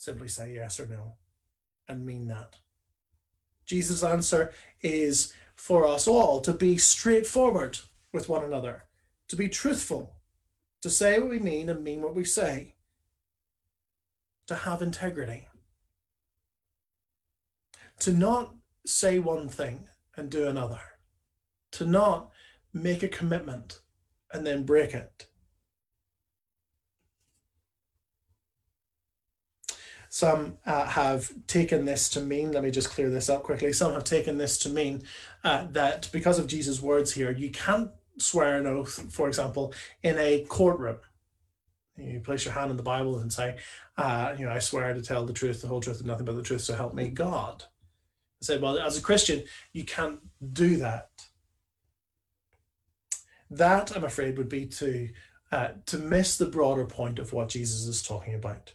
Simply 0.00 0.28
say 0.28 0.54
yes 0.54 0.80
or 0.80 0.86
no 0.86 1.16
and 1.86 2.06
mean 2.06 2.26
that. 2.28 2.56
Jesus' 3.66 4.02
answer 4.02 4.50
is 4.80 5.34
for 5.54 5.86
us 5.86 6.08
all 6.08 6.40
to 6.40 6.54
be 6.54 6.78
straightforward 6.78 7.78
with 8.10 8.26
one 8.26 8.42
another, 8.42 8.84
to 9.28 9.36
be 9.36 9.46
truthful, 9.46 10.16
to 10.80 10.88
say 10.88 11.18
what 11.18 11.28
we 11.28 11.38
mean 11.38 11.68
and 11.68 11.84
mean 11.84 12.00
what 12.00 12.14
we 12.14 12.24
say, 12.24 12.76
to 14.46 14.54
have 14.54 14.80
integrity, 14.80 15.48
to 18.00 18.12
not 18.12 18.54
say 18.86 19.18
one 19.18 19.48
thing 19.48 19.88
and 20.16 20.30
do 20.30 20.46
another, 20.46 20.80
to 21.72 21.86
not 21.86 22.30
make 22.72 23.02
a 23.02 23.08
commitment 23.08 23.80
and 24.32 24.46
then 24.46 24.64
break 24.64 24.94
it, 24.94 25.26
Some 30.12 30.58
uh, 30.66 30.86
have 30.86 31.32
taken 31.46 31.84
this 31.84 32.08
to 32.10 32.20
mean, 32.20 32.50
let 32.50 32.64
me 32.64 32.72
just 32.72 32.90
clear 32.90 33.08
this 33.10 33.30
up 33.30 33.44
quickly. 33.44 33.72
Some 33.72 33.92
have 33.92 34.02
taken 34.02 34.38
this 34.38 34.58
to 34.58 34.68
mean 34.68 35.04
uh, 35.44 35.68
that 35.70 36.08
because 36.12 36.40
of 36.40 36.48
Jesus' 36.48 36.82
words 36.82 37.12
here, 37.12 37.30
you 37.30 37.48
can't 37.50 37.92
swear 38.18 38.58
an 38.58 38.66
oath, 38.66 39.12
for 39.12 39.28
example, 39.28 39.72
in 40.02 40.18
a 40.18 40.44
courtroom. 40.48 40.98
You 41.96 42.18
place 42.18 42.44
your 42.44 42.54
hand 42.54 42.72
in 42.72 42.76
the 42.76 42.82
Bible 42.82 43.20
and 43.20 43.32
say, 43.32 43.58
uh, 43.96 44.34
you 44.36 44.46
know, 44.46 44.50
I 44.50 44.58
swear 44.58 44.92
to 44.92 45.00
tell 45.00 45.24
the 45.24 45.32
truth, 45.32 45.62
the 45.62 45.68
whole 45.68 45.80
truth, 45.80 45.98
and 45.98 46.08
nothing 46.08 46.26
but 46.26 46.34
the 46.34 46.42
truth, 46.42 46.62
so 46.62 46.74
help 46.74 46.92
me 46.92 47.08
God. 47.08 47.64
I 48.42 48.44
said, 48.44 48.62
well, 48.62 48.78
as 48.78 48.96
a 48.96 49.02
Christian, 49.02 49.44
you 49.72 49.84
can't 49.84 50.20
do 50.52 50.76
that. 50.76 51.10
That, 53.50 53.94
I'm 53.96 54.04
afraid, 54.04 54.38
would 54.38 54.48
be 54.48 54.66
to 54.66 55.08
uh, 55.52 55.68
to 55.86 55.98
miss 55.98 56.36
the 56.36 56.46
broader 56.46 56.86
point 56.86 57.18
of 57.18 57.32
what 57.32 57.48
Jesus 57.48 57.86
is 57.86 58.02
talking 58.02 58.34
about. 58.34 58.74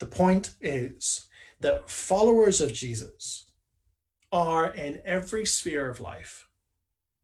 The 0.00 0.06
point 0.06 0.54
is 0.60 1.28
that 1.60 1.88
followers 1.88 2.60
of 2.60 2.72
Jesus 2.72 3.46
are 4.32 4.74
in 4.74 5.00
every 5.04 5.46
sphere 5.46 5.88
of 5.88 6.00
life 6.00 6.48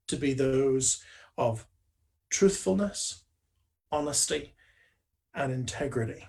to 0.07 0.17
be 0.17 0.33
those 0.33 1.03
of 1.37 1.67
truthfulness, 2.31 3.25
honesty, 3.91 4.55
and 5.35 5.53
integrity. 5.53 6.29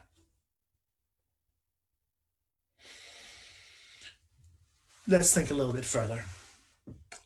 Let's 5.10 5.34
think 5.34 5.50
a 5.50 5.56
little 5.56 5.74
bit 5.74 5.86
further. 5.86 6.24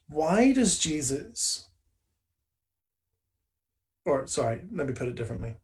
Why 0.08 0.54
does 0.54 0.80
Jesus, 0.80 1.68
or 4.06 4.26
sorry, 4.26 4.62
let 4.72 4.88
me 4.88 4.94
put 4.94 5.10
it 5.10 5.16
differently. 5.16 5.56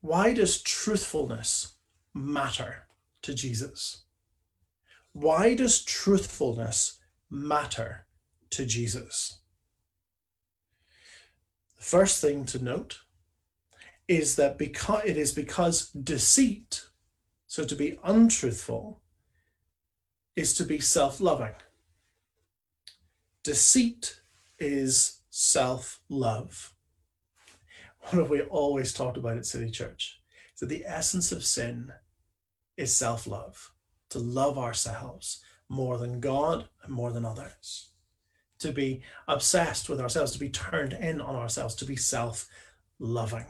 Why 0.00 0.32
does 0.32 0.62
truthfulness 0.62 1.74
matter 2.14 2.86
to 3.20 3.34
Jesus? 3.34 4.04
Why 5.12 5.54
does 5.54 5.84
truthfulness 5.84 7.00
matter 7.28 8.06
to 8.48 8.64
Jesus? 8.64 9.40
The 11.76 11.84
first 11.84 12.22
thing 12.22 12.46
to 12.46 12.64
note 12.64 13.00
is 14.08 14.36
that 14.36 14.56
because 14.56 15.02
it 15.04 15.18
is 15.18 15.32
because 15.32 15.90
deceit, 15.90 16.86
so 17.46 17.66
to 17.66 17.76
be 17.76 17.98
untruthful, 18.02 19.02
is 20.36 20.54
to 20.54 20.64
be 20.64 20.78
self-loving. 20.78 21.54
Deceit 23.42 24.20
is 24.58 25.20
self-love. 25.30 26.72
What 28.00 28.14
have 28.14 28.30
we 28.30 28.42
always 28.42 28.92
talked 28.92 29.16
about 29.16 29.36
at 29.36 29.46
City 29.46 29.70
Church? 29.70 30.20
that 30.60 30.68
the 30.68 30.84
essence 30.86 31.32
of 31.32 31.44
sin 31.44 31.92
is 32.76 32.94
self-love 32.94 33.72
to 34.10 34.18
love 34.18 34.58
ourselves 34.58 35.42
more 35.68 35.98
than 35.98 36.20
God 36.20 36.68
and 36.82 36.92
more 36.92 37.12
than 37.12 37.24
others, 37.24 37.90
to 38.58 38.72
be 38.72 39.02
obsessed 39.26 39.88
with 39.88 40.00
ourselves, 40.00 40.32
to 40.32 40.38
be 40.38 40.50
turned 40.50 40.92
in 40.92 41.20
on 41.20 41.34
ourselves, 41.34 41.74
to 41.76 41.84
be 41.84 41.96
self 41.96 42.46
loving. 42.98 43.46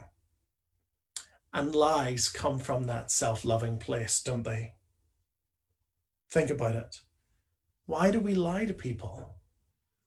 And 1.53 1.75
lies 1.75 2.29
come 2.29 2.59
from 2.59 2.85
that 2.85 3.11
self 3.11 3.43
loving 3.43 3.77
place, 3.77 4.21
don't 4.21 4.43
they? 4.43 4.75
Think 6.31 6.49
about 6.49 6.75
it. 6.75 7.01
Why 7.85 8.09
do 8.09 8.21
we 8.21 8.35
lie 8.35 8.65
to 8.65 8.73
people? 8.73 9.35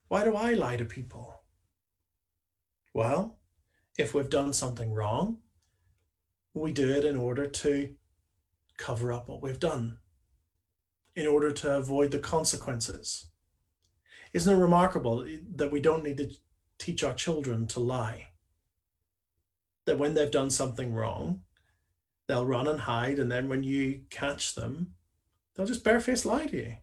Why 0.08 0.24
do 0.24 0.34
I 0.34 0.54
lie 0.54 0.78
to 0.78 0.84
people? 0.84 1.42
Well, 2.94 3.38
if 3.98 4.14
we've 4.14 4.30
done 4.30 4.52
something 4.52 4.92
wrong, 4.92 5.38
we 6.54 6.72
do 6.72 6.88
it 6.88 7.04
in 7.04 7.16
order 7.16 7.46
to 7.46 7.94
cover 8.78 9.12
up 9.12 9.28
what 9.28 9.42
we've 9.42 9.60
done 9.60 9.98
in 11.14 11.26
order 11.26 11.52
to 11.52 11.76
avoid 11.76 12.10
the 12.10 12.18
consequences. 12.18 13.26
Isn't 14.32 14.56
it 14.56 14.60
remarkable 14.60 15.26
that 15.56 15.70
we 15.70 15.80
don't 15.80 16.02
need 16.02 16.16
to 16.16 16.30
teach 16.78 17.04
our 17.04 17.14
children 17.14 17.66
to 17.68 17.80
lie? 17.80 18.28
That 19.84 19.98
when 19.98 20.14
they've 20.14 20.30
done 20.30 20.50
something 20.50 20.92
wrong, 20.92 21.42
they'll 22.26 22.46
run 22.46 22.66
and 22.66 22.80
hide, 22.80 23.18
and 23.18 23.30
then 23.30 23.48
when 23.48 23.62
you 23.62 24.02
catch 24.10 24.54
them, 24.54 24.94
they'll 25.54 25.66
just 25.66 25.84
barefaced 25.84 26.26
lie 26.26 26.46
to 26.46 26.56
you. 26.56 26.76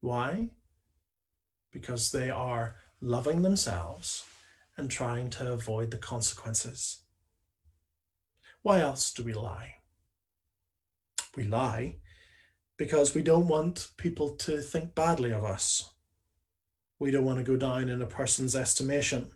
Why? 0.00 0.50
Because 1.72 2.12
they 2.12 2.30
are 2.30 2.76
loving 3.00 3.42
themselves 3.42 4.24
and 4.76 4.90
trying 4.90 5.30
to 5.30 5.52
avoid 5.52 5.90
the 5.90 5.98
consequences. 5.98 7.02
Why 8.62 8.80
else 8.80 9.12
do 9.12 9.22
we 9.22 9.34
lie? 9.34 9.76
We 11.36 11.44
lie 11.44 11.96
because 12.76 13.14
we 13.14 13.22
don't 13.22 13.48
want 13.48 13.90
people 13.96 14.30
to 14.30 14.60
think 14.60 14.94
badly 14.94 15.32
of 15.32 15.44
us. 15.44 15.90
We 16.98 17.10
don't 17.10 17.24
want 17.24 17.38
to 17.38 17.44
go 17.44 17.56
down 17.56 17.88
in 17.88 18.02
a 18.02 18.06
person's 18.06 18.56
estimation. 18.56 19.30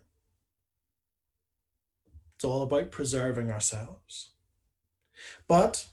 It's 2.35 2.45
all 2.45 2.63
about 2.63 2.91
preserving 2.91 3.51
ourselves. 3.51 4.31
But 5.47 5.87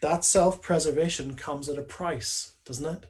that 0.00 0.24
self 0.24 0.60
preservation 0.62 1.34
comes 1.34 1.68
at 1.68 1.78
a 1.78 1.82
price, 1.82 2.54
doesn't 2.64 2.86
it? 2.86 3.06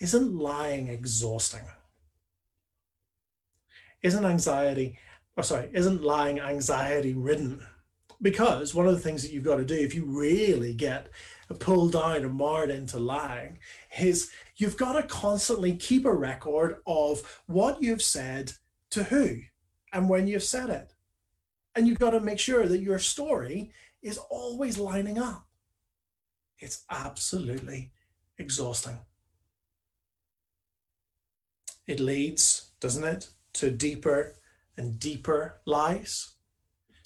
Isn't 0.00 0.36
lying 0.36 0.88
exhausting? 0.88 1.64
Isn't 4.02 4.24
anxiety, 4.24 4.98
or 5.36 5.42
sorry, 5.42 5.70
isn't 5.72 6.02
lying 6.02 6.38
anxiety 6.38 7.14
ridden? 7.14 7.62
because 8.20 8.74
one 8.74 8.86
of 8.86 8.94
the 8.94 9.00
things 9.00 9.22
that 9.22 9.32
you've 9.32 9.44
got 9.44 9.56
to 9.56 9.64
do 9.64 9.74
if 9.74 9.94
you 9.94 10.04
really 10.04 10.74
get 10.74 11.08
pulled 11.58 11.92
down 11.92 12.16
and 12.16 12.34
marred 12.34 12.70
into 12.70 12.98
lying 12.98 13.58
is 13.98 14.30
you've 14.56 14.76
got 14.76 14.94
to 14.94 15.02
constantly 15.04 15.74
keep 15.76 16.04
a 16.04 16.12
record 16.12 16.76
of 16.86 17.40
what 17.46 17.82
you've 17.82 18.02
said 18.02 18.52
to 18.90 19.04
who 19.04 19.38
and 19.92 20.08
when 20.08 20.26
you've 20.26 20.42
said 20.42 20.70
it. 20.70 20.94
And 21.74 21.86
you've 21.86 22.00
got 22.00 22.10
to 22.10 22.20
make 22.20 22.40
sure 22.40 22.66
that 22.66 22.80
your 22.80 22.98
story 22.98 23.70
is 24.02 24.18
always 24.30 24.78
lining 24.78 25.18
up. 25.18 25.46
It's 26.58 26.84
absolutely 26.90 27.92
exhausting. 28.38 28.98
It 31.86 32.00
leads, 32.00 32.70
doesn't 32.80 33.04
it, 33.04 33.28
to 33.54 33.70
deeper 33.70 34.34
and 34.76 34.98
deeper 35.00 35.60
lies, 35.64 36.34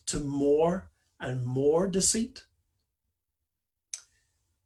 to 0.07 0.20
more 0.20 0.90
and 1.20 1.46
more 1.46 1.87
deceit. 1.87 2.42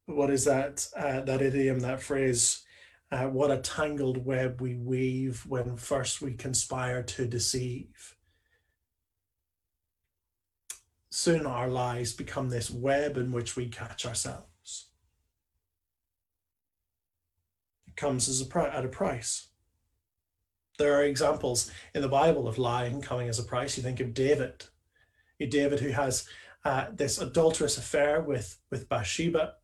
What 0.07 0.31
is 0.31 0.45
that? 0.45 0.89
Uh, 0.97 1.21
that 1.21 1.43
idiom, 1.43 1.81
that 1.81 2.03
phrase? 2.03 2.65
Uh, 3.13 3.27
what 3.27 3.51
a 3.51 3.59
tangled 3.59 4.25
web 4.25 4.61
we 4.61 4.75
weave 4.75 5.45
when 5.47 5.77
first 5.77 6.21
we 6.21 6.33
conspire 6.35 7.03
to 7.03 7.27
deceive. 7.27 8.16
Soon 11.19 11.47
our 11.47 11.69
lives 11.69 12.13
become 12.13 12.51
this 12.51 12.71
web 12.71 13.17
in 13.17 13.33
which 13.33 13.57
we 13.57 13.69
catch 13.69 14.05
ourselves. 14.05 14.89
It 17.89 17.97
comes 17.97 18.29
as 18.29 18.47
a 18.47 18.59
at 18.59 18.85
a 18.85 18.89
price. 18.89 19.49
There 20.79 20.95
are 20.95 21.05
examples 21.05 21.71
in 21.95 22.03
the 22.03 22.09
Bible 22.09 22.47
of 22.47 22.59
lying 22.59 23.01
coming 23.01 23.31
as 23.31 23.39
a 23.39 23.45
price. 23.45 23.79
You 23.79 23.83
think 23.83 23.99
of 24.01 24.13
David, 24.13 24.67
David 25.41 25.81
who 25.81 25.89
has 25.89 26.29
uh, 26.67 26.89
this 26.93 27.19
adulterous 27.19 27.79
affair 27.79 28.21
with, 28.21 28.59
with 28.71 28.87
Bathsheba 28.91 29.55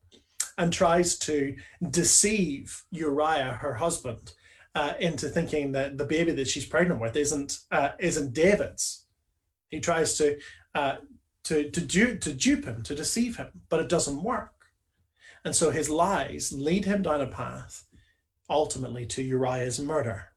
and 0.56 0.72
tries 0.72 1.18
to 1.18 1.54
deceive 1.90 2.82
Uriah, 2.92 3.58
her 3.60 3.74
husband, 3.74 4.32
uh, 4.74 4.94
into 4.98 5.28
thinking 5.28 5.72
that 5.72 5.98
the 5.98 6.06
baby 6.06 6.32
that 6.32 6.48
she's 6.48 6.64
pregnant 6.64 6.98
with 6.98 7.14
isn't 7.14 7.58
uh, 7.70 7.90
isn't 7.98 8.32
David's. 8.32 9.04
He 9.68 9.80
tries 9.80 10.16
to 10.16 10.38
uh, 10.74 10.96
to 11.44 11.70
to, 11.70 11.80
du- 11.80 12.18
to 12.18 12.32
dupe 12.32 12.64
him, 12.64 12.82
to 12.82 12.94
deceive 12.94 13.36
him, 13.36 13.62
but 13.68 13.80
it 13.80 13.88
doesn't 13.88 14.22
work. 14.22 14.52
And 15.44 15.56
so 15.56 15.70
his 15.70 15.90
lies 15.90 16.52
lead 16.52 16.84
him 16.84 17.02
down 17.02 17.20
a 17.20 17.26
path, 17.26 17.84
ultimately 18.48 19.06
to 19.06 19.22
Uriah's 19.22 19.80
murder. 19.80 20.28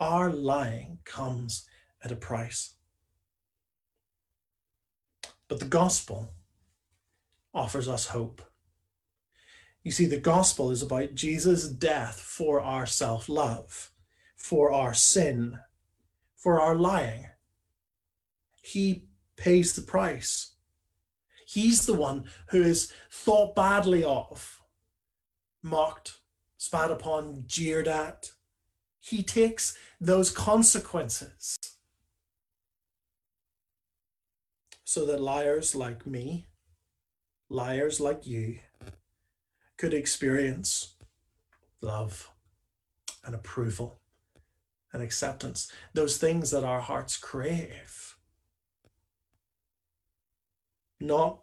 Our 0.00 0.30
lying 0.32 0.98
comes 1.04 1.68
at 2.02 2.12
a 2.12 2.16
price. 2.16 2.74
But 5.48 5.60
the 5.60 5.66
gospel 5.66 6.32
offers 7.54 7.88
us 7.88 8.06
hope. 8.06 8.42
You 9.82 9.90
see, 9.90 10.06
the 10.06 10.16
gospel 10.16 10.70
is 10.70 10.82
about 10.82 11.14
Jesus' 11.14 11.68
death 11.68 12.20
for 12.20 12.60
our 12.60 12.86
self 12.86 13.28
love, 13.28 13.90
for 14.36 14.72
our 14.72 14.94
sin, 14.94 15.58
for 16.36 16.60
our 16.60 16.74
lying. 16.74 17.26
He 18.62 19.04
pays 19.42 19.72
the 19.72 19.82
price. 19.82 20.52
He's 21.44 21.84
the 21.84 21.94
one 21.94 22.26
who 22.50 22.62
is 22.62 22.92
thought 23.10 23.56
badly 23.56 24.04
of, 24.04 24.60
mocked, 25.64 26.20
spat 26.58 26.92
upon, 26.92 27.42
jeered 27.48 27.88
at. 27.88 28.30
He 29.00 29.24
takes 29.24 29.76
those 30.00 30.30
consequences 30.30 31.58
so 34.84 35.04
that 35.06 35.20
liars 35.20 35.74
like 35.74 36.06
me, 36.06 36.46
liars 37.48 37.98
like 37.98 38.24
you, 38.24 38.60
could 39.76 39.92
experience 39.92 40.94
love 41.80 42.30
and 43.24 43.34
approval 43.34 43.98
and 44.92 45.02
acceptance, 45.02 45.68
those 45.94 46.16
things 46.16 46.52
that 46.52 46.62
our 46.62 46.80
hearts 46.80 47.16
crave. 47.16 48.11
Not 51.02 51.40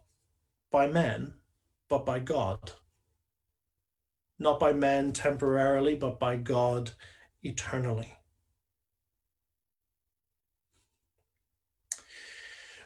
by 0.70 0.86
men, 0.86 1.34
but 1.90 2.06
by 2.06 2.18
God. 2.18 2.72
Not 4.38 4.58
by 4.58 4.72
men 4.72 5.12
temporarily, 5.12 5.94
but 5.94 6.18
by 6.18 6.36
God 6.36 6.92
eternally. 7.42 8.16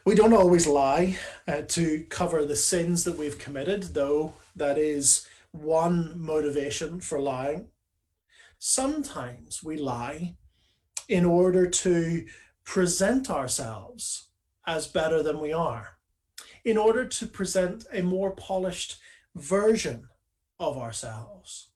We 0.03 0.15
don't 0.15 0.33
always 0.33 0.67
lie 0.67 1.17
uh, 1.47 1.61
to 1.69 2.03
cover 2.09 2.43
the 2.43 2.57
sins 2.57 3.05
that 3.05 3.17
we've 3.17 3.39
committed, 3.39 3.93
though 3.93 4.33
that 4.57 4.77
is 4.77 5.25
one 5.51 6.11
motivation 6.19 6.99
for 6.99 7.21
lying. 7.21 7.69
Sometimes 8.59 9.63
we 9.63 9.77
lie 9.77 10.35
in 11.07 11.23
order 11.23 11.69
to 11.69 12.25
present 12.65 13.29
ourselves 13.29 14.27
as 14.67 14.87
better 14.87 15.23
than 15.23 15.39
we 15.39 15.53
are, 15.53 15.94
in 16.65 16.77
order 16.77 17.05
to 17.05 17.27
present 17.27 17.85
a 17.93 18.01
more 18.01 18.31
polished 18.31 18.97
version 19.35 20.09
of 20.59 20.77
ourselves. 20.77 21.69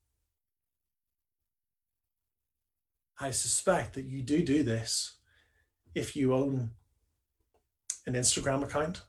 I 3.19 3.29
suspect 3.31 3.93
that 3.93 4.05
you 4.05 4.23
do 4.23 4.43
do 4.43 4.63
this 4.63 5.17
if 5.93 6.15
you 6.15 6.33
own 6.33 6.71
an 8.07 8.13
Instagram 8.13 8.63
account, 8.63 9.03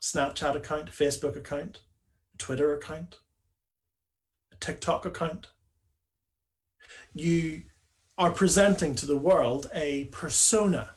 Snapchat 0.00 0.54
account, 0.54 0.92
Facebook 0.92 1.36
account, 1.36 1.80
Twitter 2.38 2.74
account, 2.74 3.18
a 4.52 4.56
TikTok 4.56 5.04
account. 5.04 5.48
You 7.12 7.62
are 8.16 8.30
presenting 8.30 8.94
to 8.96 9.06
the 9.06 9.16
world 9.16 9.68
a 9.74 10.04
persona 10.12 10.90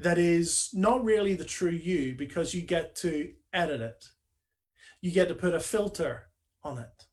that 0.00 0.16
is 0.16 0.70
not 0.72 1.04
really 1.04 1.34
the 1.34 1.44
true 1.44 1.70
you 1.70 2.14
because 2.14 2.54
you 2.54 2.62
get 2.62 2.96
to 2.96 3.32
edit 3.52 3.82
it. 3.82 4.06
You 5.02 5.10
get 5.10 5.28
to 5.28 5.34
put 5.34 5.54
a 5.54 5.60
filter 5.60 6.30
on 6.64 6.78
it. 6.78 7.04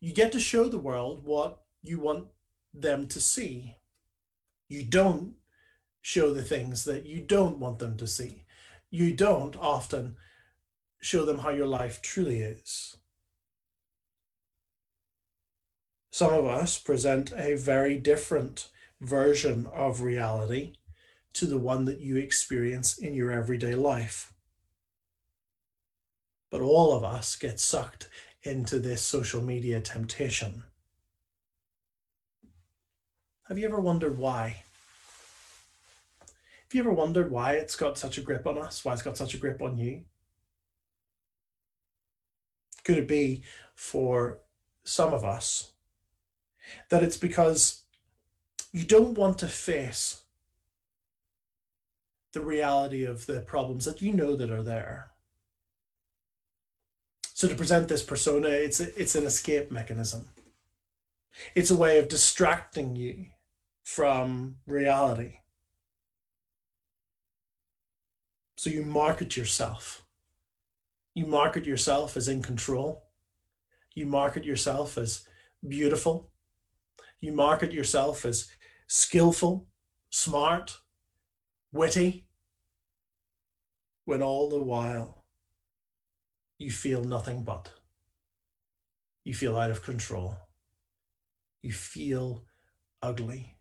You 0.00 0.14
get 0.14 0.32
to 0.32 0.40
show 0.40 0.68
the 0.68 0.78
world 0.78 1.24
what 1.24 1.60
you 1.82 2.00
want 2.00 2.28
them 2.72 3.06
to 3.08 3.20
see. 3.20 3.76
You 4.68 4.84
don't 4.84 5.34
show 6.00 6.32
the 6.32 6.42
things 6.42 6.84
that 6.84 7.04
you 7.04 7.20
don't 7.20 7.58
want 7.58 7.78
them 7.80 7.98
to 7.98 8.06
see. 8.06 8.44
You 8.90 9.14
don't 9.14 9.56
often 9.56 10.16
show 11.02 11.26
them 11.26 11.40
how 11.40 11.50
your 11.50 11.66
life 11.66 12.00
truly 12.00 12.40
is. 12.40 12.96
Some 16.10 16.32
of 16.32 16.46
us 16.46 16.78
present 16.78 17.32
a 17.36 17.56
very 17.56 17.98
different 17.98 18.68
version 19.02 19.66
of 19.74 20.00
reality 20.00 20.74
to 21.34 21.46
the 21.46 21.58
one 21.58 21.84
that 21.84 22.00
you 22.00 22.16
experience 22.16 22.98
in 22.98 23.14
your 23.14 23.30
everyday 23.30 23.74
life. 23.74 24.32
But 26.50 26.60
all 26.60 26.96
of 26.96 27.04
us 27.04 27.36
get 27.36 27.60
sucked 27.60 28.08
into 28.42 28.78
this 28.78 29.02
social 29.02 29.42
media 29.42 29.80
temptation. 29.80 30.64
Have 33.48 33.58
you 33.58 33.66
ever 33.66 33.80
wondered 33.80 34.18
why? 34.18 34.64
Have 36.20 36.74
you 36.74 36.80
ever 36.80 36.92
wondered 36.92 37.30
why 37.30 37.54
it's 37.54 37.76
got 37.76 37.98
such 37.98 38.16
a 38.16 38.20
grip 38.20 38.46
on 38.46 38.58
us? 38.58 38.84
Why 38.84 38.92
it's 38.92 39.02
got 39.02 39.16
such 39.16 39.34
a 39.34 39.38
grip 39.38 39.60
on 39.60 39.76
you? 39.76 40.02
Could 42.84 42.98
it 42.98 43.08
be 43.08 43.42
for 43.74 44.38
some 44.84 45.12
of 45.12 45.24
us 45.24 45.72
that 46.88 47.02
it's 47.02 47.16
because 47.16 47.82
you 48.72 48.84
don't 48.84 49.18
want 49.18 49.38
to 49.38 49.48
face 49.48 50.22
the 52.32 52.40
reality 52.40 53.04
of 53.04 53.26
the 53.26 53.40
problems 53.40 53.84
that 53.84 54.02
you 54.02 54.12
know 54.12 54.36
that 54.36 54.50
are 54.50 54.62
there? 54.62 55.10
So 57.34 57.48
to 57.48 57.54
present 57.54 57.88
this 57.88 58.02
persona, 58.02 58.48
it's 58.48 58.80
a, 58.80 59.00
it's 59.00 59.14
an 59.14 59.24
escape 59.24 59.70
mechanism. 59.70 60.28
It's 61.54 61.70
a 61.70 61.76
way 61.76 61.98
of 61.98 62.08
distracting 62.08 62.96
you 62.96 63.26
from 63.82 64.56
reality. 64.66 65.38
So 68.56 68.68
you 68.68 68.84
market 68.84 69.38
yourself. 69.38 70.04
You 71.14 71.26
market 71.26 71.64
yourself 71.64 72.16
as 72.16 72.28
in 72.28 72.42
control. 72.42 73.04
You 73.94 74.04
market 74.06 74.44
yourself 74.44 74.98
as 74.98 75.26
beautiful. 75.66 76.30
You 77.20 77.32
market 77.32 77.72
yourself 77.72 78.26
as 78.26 78.48
skillful, 78.86 79.66
smart, 80.10 80.76
witty, 81.72 82.26
when 84.04 84.22
all 84.22 84.48
the 84.48 84.62
while 84.62 85.24
you 86.58 86.70
feel 86.70 87.04
nothing 87.04 87.42
but. 87.42 87.70
You 89.24 89.34
feel 89.34 89.56
out 89.56 89.70
of 89.70 89.82
control. 89.82 90.36
You 91.62 91.72
feel 91.72 92.44
ugly 93.02 93.56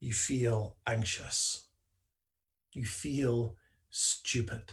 you 0.00 0.14
feel 0.14 0.76
anxious, 0.86 1.66
you 2.72 2.84
feel 2.84 3.56
stupid. 3.90 4.72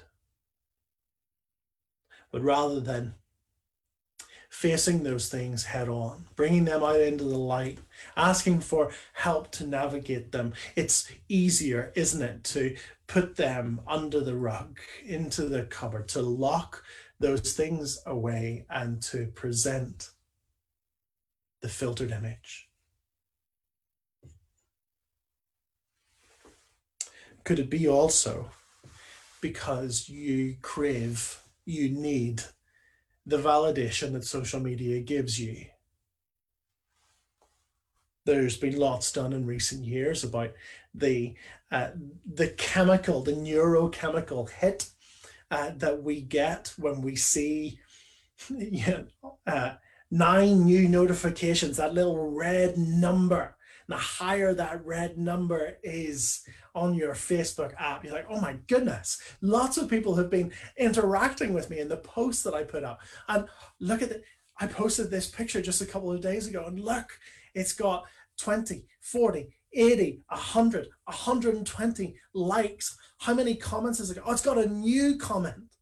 But 2.31 2.41
rather 2.41 2.79
than 2.79 3.15
facing 4.57 5.03
those 5.03 5.29
things 5.29 5.65
head 5.65 5.87
on, 5.87 6.25
bringing 6.35 6.65
them 6.65 6.81
out 6.81 6.99
into 6.99 7.23
the 7.23 7.37
light, 7.37 7.77
asking 8.15 8.59
for 8.59 8.89
help 9.13 9.51
to 9.51 9.63
navigate 9.63 10.31
them, 10.31 10.51
it's 10.75 11.11
easier, 11.29 11.91
isn't 11.95 12.23
it, 12.23 12.43
to 12.43 12.75
put 13.05 13.35
them 13.35 13.79
under 13.87 14.19
the 14.19 14.35
rug, 14.35 14.79
into 15.05 15.43
the 15.43 15.61
cupboard, 15.65 16.07
to 16.07 16.23
lock 16.23 16.83
those 17.19 17.53
things 17.53 18.01
away 18.07 18.65
and 18.71 18.99
to 18.99 19.27
present 19.27 20.09
the 21.61 21.69
filtered 21.69 22.09
image. 22.09 22.67
Could 27.43 27.59
it 27.59 27.69
be 27.69 27.87
also 27.87 28.49
because 29.39 30.09
you 30.09 30.57
crave, 30.63 31.43
you 31.63 31.89
need 31.89 32.41
the 33.27 33.37
validation 33.37 34.13
that 34.13 34.23
social 34.25 34.59
media 34.59 35.01
gives 35.01 35.39
you? 35.39 35.65
There's 38.25 38.57
been 38.57 38.77
lots 38.77 39.11
done 39.11 39.33
in 39.33 39.45
recent 39.45 39.85
years 39.85 40.23
about 40.23 40.53
the 40.95 41.35
uh, 41.71 41.89
the 42.33 42.49
chemical, 42.49 43.21
the 43.21 43.33
neurochemical 43.33 44.49
hit 44.49 44.89
uh, 45.51 45.71
that 45.77 46.01
we 46.01 46.21
get 46.21 46.73
when 46.77 47.01
we 47.01 47.15
see 47.15 47.79
you 48.49 48.85
know, 49.21 49.37
uh, 49.45 49.73
nine 50.09 50.63
new 50.65 50.87
notifications, 50.87 51.77
that 51.77 51.93
little 51.93 52.31
red 52.31 52.77
number. 52.77 53.56
The 53.87 53.97
higher 53.97 54.53
that 54.53 54.85
red 54.85 55.17
number 55.17 55.77
is 55.81 56.43
on 56.75 56.93
your 56.93 57.13
Facebook 57.13 57.73
app, 57.79 58.03
you're 58.03 58.13
like, 58.13 58.27
oh 58.29 58.39
my 58.39 58.57
goodness, 58.67 59.19
lots 59.41 59.77
of 59.77 59.89
people 59.89 60.15
have 60.15 60.29
been 60.29 60.51
interacting 60.77 61.53
with 61.53 61.69
me 61.69 61.79
in 61.79 61.87
the 61.87 61.97
posts 61.97 62.43
that 62.43 62.53
I 62.53 62.63
put 62.63 62.83
up. 62.83 62.99
And 63.27 63.47
look 63.79 64.01
at 64.01 64.11
it. 64.11 64.23
I 64.59 64.67
posted 64.67 65.09
this 65.09 65.29
picture 65.29 65.61
just 65.61 65.81
a 65.81 65.85
couple 65.85 66.11
of 66.11 66.21
days 66.21 66.47
ago, 66.47 66.65
and 66.65 66.79
look, 66.79 67.17
it's 67.53 67.73
got 67.73 68.05
20, 68.39 68.85
40, 69.01 69.49
80, 69.73 70.23
100, 70.27 70.87
120 71.05 72.15
likes. 72.33 72.97
How 73.19 73.33
many 73.33 73.55
comments 73.55 73.99
has 73.99 74.11
it 74.11 74.15
got? 74.15 74.23
Oh, 74.27 74.31
it's 74.31 74.41
got 74.41 74.57
a 74.57 74.67
new 74.67 75.17
comment. 75.17 75.75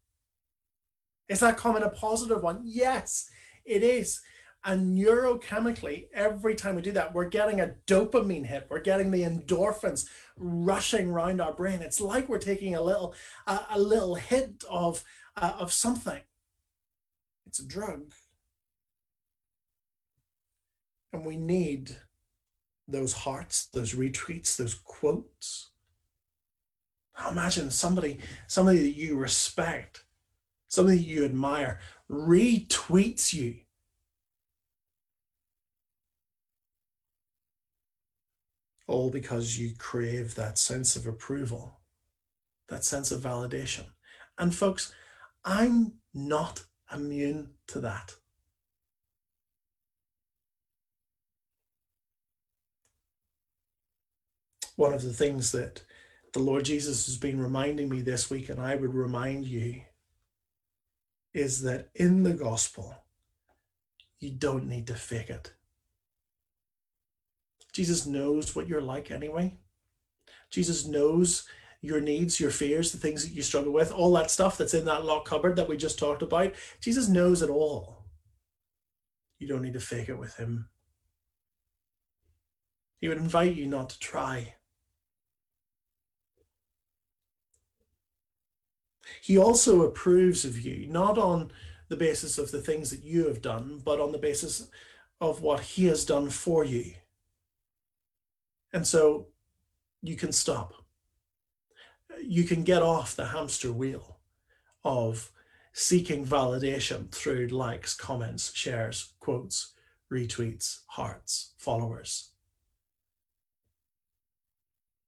Is 1.28 1.40
that 1.40 1.56
comment 1.56 1.84
a 1.84 1.90
positive 1.90 2.42
one? 2.42 2.60
Yes, 2.64 3.28
it 3.64 3.82
is. 3.82 4.20
And 4.66 4.98
neurochemically, 4.98 6.08
every 6.12 6.56
time 6.56 6.74
we 6.74 6.82
do 6.82 6.90
that, 6.90 7.14
we're 7.14 7.28
getting 7.28 7.60
a 7.60 7.74
dopamine 7.86 8.46
hit. 8.46 8.66
We're 8.68 8.80
getting 8.80 9.12
the 9.12 9.22
endorphins 9.22 10.08
rushing 10.36 11.08
around 11.08 11.40
our 11.40 11.52
brain. 11.52 11.82
It's 11.82 12.00
like 12.00 12.28
we're 12.28 12.38
taking 12.38 12.74
a 12.74 12.82
little, 12.82 13.14
uh, 13.46 13.62
a 13.70 13.78
little 13.78 14.16
hit 14.16 14.64
of, 14.68 15.04
uh, 15.36 15.52
of 15.56 15.72
something. 15.72 16.20
It's 17.46 17.60
a 17.60 17.66
drug. 17.66 18.12
And 21.12 21.24
we 21.24 21.36
need 21.36 21.98
those 22.88 23.12
hearts, 23.12 23.68
those 23.72 23.94
retweets, 23.94 24.56
those 24.56 24.74
quotes. 24.74 25.70
imagine 27.30 27.70
somebody, 27.70 28.18
somebody 28.48 28.80
that 28.80 28.96
you 28.96 29.16
respect, 29.16 30.04
somebody 30.66 30.98
you 30.98 31.24
admire, 31.24 31.78
retweets 32.10 33.32
you 33.32 33.60
all 38.86 39.10
because 39.10 39.58
you 39.58 39.72
crave 39.76 40.34
that 40.34 40.58
sense 40.58 40.96
of 40.96 41.06
approval, 41.06 41.80
that 42.68 42.84
sense 42.84 43.10
of 43.10 43.20
validation. 43.20 43.84
And 44.38 44.54
folks, 44.54 44.92
I'm 45.44 45.94
not 46.14 46.64
immune 46.92 47.50
to 47.68 47.80
that. 47.80 48.14
One 54.76 54.92
of 54.92 55.02
the 55.02 55.12
things 55.12 55.52
that 55.52 55.82
the 56.32 56.40
Lord 56.40 56.66
Jesus 56.66 57.06
has 57.06 57.16
been 57.16 57.40
reminding 57.40 57.88
me 57.88 58.02
this 58.02 58.28
week, 58.28 58.50
and 58.50 58.60
I 58.60 58.76
would 58.76 58.94
remind 58.94 59.46
you, 59.46 59.80
is 61.32 61.62
that 61.62 61.88
in 61.94 62.24
the 62.24 62.34
gospel, 62.34 62.94
you 64.20 64.30
don't 64.30 64.68
need 64.68 64.86
to 64.88 64.94
fake 64.94 65.30
it. 65.30 65.52
Jesus 67.76 68.06
knows 68.06 68.56
what 68.56 68.66
you're 68.66 68.80
like 68.80 69.10
anyway. 69.10 69.52
Jesus 70.50 70.86
knows 70.86 71.46
your 71.82 72.00
needs, 72.00 72.40
your 72.40 72.50
fears, 72.50 72.90
the 72.90 72.96
things 72.96 73.22
that 73.22 73.34
you 73.34 73.42
struggle 73.42 73.70
with, 73.70 73.92
all 73.92 74.14
that 74.14 74.30
stuff 74.30 74.56
that's 74.56 74.72
in 74.72 74.86
that 74.86 75.04
locked 75.04 75.28
cupboard 75.28 75.56
that 75.56 75.68
we 75.68 75.76
just 75.76 75.98
talked 75.98 76.22
about. 76.22 76.54
Jesus 76.80 77.06
knows 77.06 77.42
it 77.42 77.50
all. 77.50 78.06
You 79.38 79.46
don't 79.46 79.60
need 79.60 79.74
to 79.74 79.80
fake 79.80 80.08
it 80.08 80.18
with 80.18 80.36
him. 80.36 80.70
He 82.98 83.08
would 83.08 83.18
invite 83.18 83.54
you 83.54 83.66
not 83.66 83.90
to 83.90 83.98
try. 83.98 84.54
He 89.20 89.36
also 89.36 89.82
approves 89.82 90.46
of 90.46 90.58
you, 90.58 90.86
not 90.86 91.18
on 91.18 91.50
the 91.90 91.96
basis 91.96 92.38
of 92.38 92.50
the 92.52 92.62
things 92.62 92.88
that 92.88 93.04
you 93.04 93.26
have 93.28 93.42
done, 93.42 93.82
but 93.84 94.00
on 94.00 94.12
the 94.12 94.18
basis 94.18 94.70
of 95.20 95.42
what 95.42 95.60
he 95.60 95.84
has 95.84 96.06
done 96.06 96.30
for 96.30 96.64
you. 96.64 96.94
And 98.76 98.86
so 98.86 99.28
you 100.02 100.16
can 100.16 100.32
stop. 100.32 100.74
You 102.22 102.44
can 102.44 102.62
get 102.62 102.82
off 102.82 103.16
the 103.16 103.28
hamster 103.28 103.72
wheel 103.72 104.18
of 104.84 105.30
seeking 105.72 106.26
validation 106.26 107.10
through 107.10 107.46
likes, 107.46 107.94
comments, 107.94 108.54
shares, 108.54 109.14
quotes, 109.18 109.72
retweets, 110.12 110.80
hearts, 110.88 111.54
followers. 111.56 112.32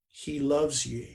He 0.07 0.39
loves 0.39 0.87
you. 0.87 1.05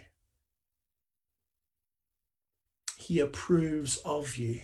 He 2.97 3.19
approves 3.19 3.97
of 4.05 4.37
you. 4.37 4.61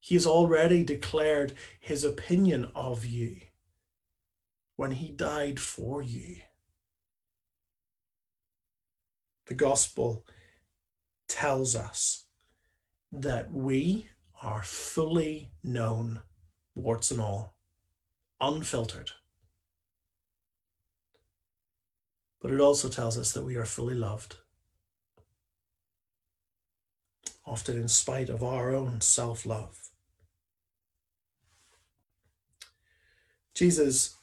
He 0.00 0.16
has 0.16 0.26
already 0.26 0.82
declared 0.82 1.52
his 1.78 2.02
opinion 2.02 2.72
of 2.74 3.06
you 3.06 3.36
when 4.78 4.92
he 4.92 5.08
died 5.08 5.58
for 5.58 6.00
you. 6.00 6.36
The 9.48 9.54
gospel 9.54 10.24
tells 11.26 11.74
us 11.74 12.26
that 13.10 13.52
we 13.52 14.08
are 14.40 14.62
fully 14.62 15.50
known, 15.64 16.20
warts 16.76 17.10
and 17.10 17.20
all, 17.20 17.56
unfiltered. 18.40 19.10
But 22.40 22.52
it 22.52 22.60
also 22.60 22.88
tells 22.88 23.18
us 23.18 23.32
that 23.32 23.42
we 23.42 23.56
are 23.56 23.64
fully 23.64 23.96
loved, 23.96 24.36
often 27.44 27.76
in 27.76 27.88
spite 27.88 28.28
of 28.28 28.44
our 28.44 28.72
own 28.72 29.00
self 29.00 29.44
love. 29.44 29.88
Jesus 33.56 34.17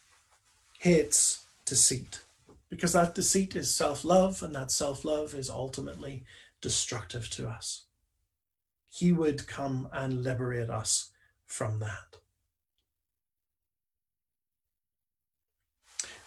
hates 0.86 1.48
deceit 1.66 2.22
because 2.70 2.94
that 2.94 3.16
deceit 3.16 3.56
is 3.56 3.74
self 3.74 4.06
love, 4.06 4.44
and 4.44 4.54
that 4.54 4.70
self 4.70 5.04
love 5.04 5.34
is 5.34 5.50
ultimately 5.50 6.24
destructive 6.62 7.28
to 7.32 7.48
us. 7.48 7.86
He 8.88 9.12
would 9.12 9.48
come 9.48 9.90
and 9.92 10.24
liberate 10.24 10.70
us 10.70 11.10
from 11.48 11.80
that. 11.80 12.18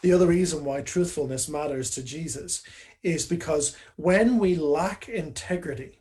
The 0.00 0.12
other 0.12 0.26
reason 0.26 0.64
why 0.64 0.80
truthfulness 0.80 1.48
matters 1.48 1.90
to 1.90 2.02
Jesus 2.02 2.64
is 3.04 3.26
because 3.26 3.76
when 3.94 4.38
we 4.40 4.56
lack 4.56 5.08
integrity, 5.08 6.00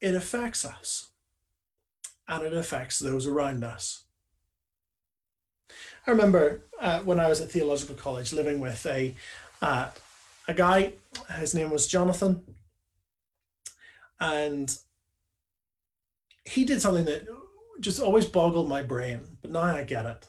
it 0.00 0.14
affects 0.14 0.64
us 0.64 1.08
and 2.28 2.44
it 2.44 2.54
affects 2.54 3.00
those 3.00 3.26
around 3.26 3.64
us. 3.64 4.04
I 6.08 6.12
remember 6.12 6.64
uh, 6.80 7.00
when 7.00 7.20
I 7.20 7.28
was 7.28 7.42
at 7.42 7.50
theological 7.50 7.94
college 7.94 8.32
living 8.32 8.60
with 8.60 8.86
a 8.86 9.14
uh, 9.60 9.90
a 10.48 10.54
guy. 10.54 10.94
His 11.36 11.54
name 11.54 11.68
was 11.68 11.86
Jonathan, 11.86 12.42
and 14.18 14.74
he 16.46 16.64
did 16.64 16.80
something 16.80 17.04
that 17.04 17.26
just 17.80 18.00
always 18.00 18.24
boggled 18.24 18.70
my 18.70 18.82
brain. 18.82 19.20
But 19.42 19.50
now 19.50 19.60
I 19.60 19.84
get 19.84 20.06
it. 20.06 20.26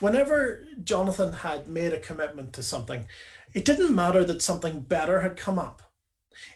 Whenever 0.00 0.66
Jonathan 0.82 1.32
had 1.32 1.68
made 1.68 1.92
a 1.92 2.00
commitment 2.00 2.52
to 2.54 2.62
something, 2.64 3.06
it 3.54 3.64
didn't 3.64 3.94
matter 3.94 4.24
that 4.24 4.42
something 4.42 4.80
better 4.80 5.20
had 5.20 5.36
come 5.36 5.60
up. 5.60 5.92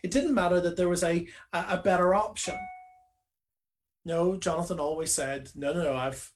It 0.03 0.11
didn't 0.11 0.35
matter 0.35 0.61
that 0.61 0.77
there 0.77 0.89
was 0.89 1.05
a 1.05 1.29
a 1.53 1.77
better 1.77 2.13
option. 2.13 2.59
No, 4.05 4.37
Jonathan 4.37 4.81
always 4.81 5.15
said, 5.15 5.51
"No, 5.55 5.73
no, 5.73 5.85
no. 5.85 5.95
I've 5.95 6.33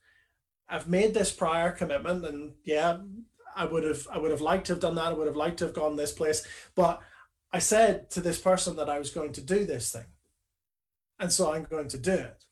I've 0.68 0.88
made 0.88 1.14
this 1.14 1.32
prior 1.32 1.70
commitment, 1.70 2.24
and 2.24 2.54
yeah, 2.64 2.98
I 3.54 3.64
would 3.64 3.84
have 3.84 4.06
I 4.12 4.18
would 4.18 4.30
have 4.30 4.40
liked 4.40 4.66
to 4.66 4.74
have 4.74 4.80
done 4.80 4.96
that. 4.96 5.06
I 5.06 5.12
would 5.12 5.26
have 5.26 5.36
liked 5.36 5.58
to 5.58 5.66
have 5.66 5.74
gone 5.74 5.96
this 5.96 6.12
place, 6.12 6.46
but 6.74 7.00
I 7.52 7.58
said 7.58 8.10
to 8.10 8.20
this 8.20 8.40
person 8.40 8.76
that 8.76 8.90
I 8.90 8.98
was 8.98 9.10
going 9.10 9.32
to 9.34 9.40
do 9.40 9.64
this 9.64 9.92
thing, 9.92 10.06
and 11.18 11.32
so 11.32 11.52
I'm 11.52 11.64
going 11.64 11.88
to 11.88 11.98
do 11.98 12.12
it. 12.12 12.44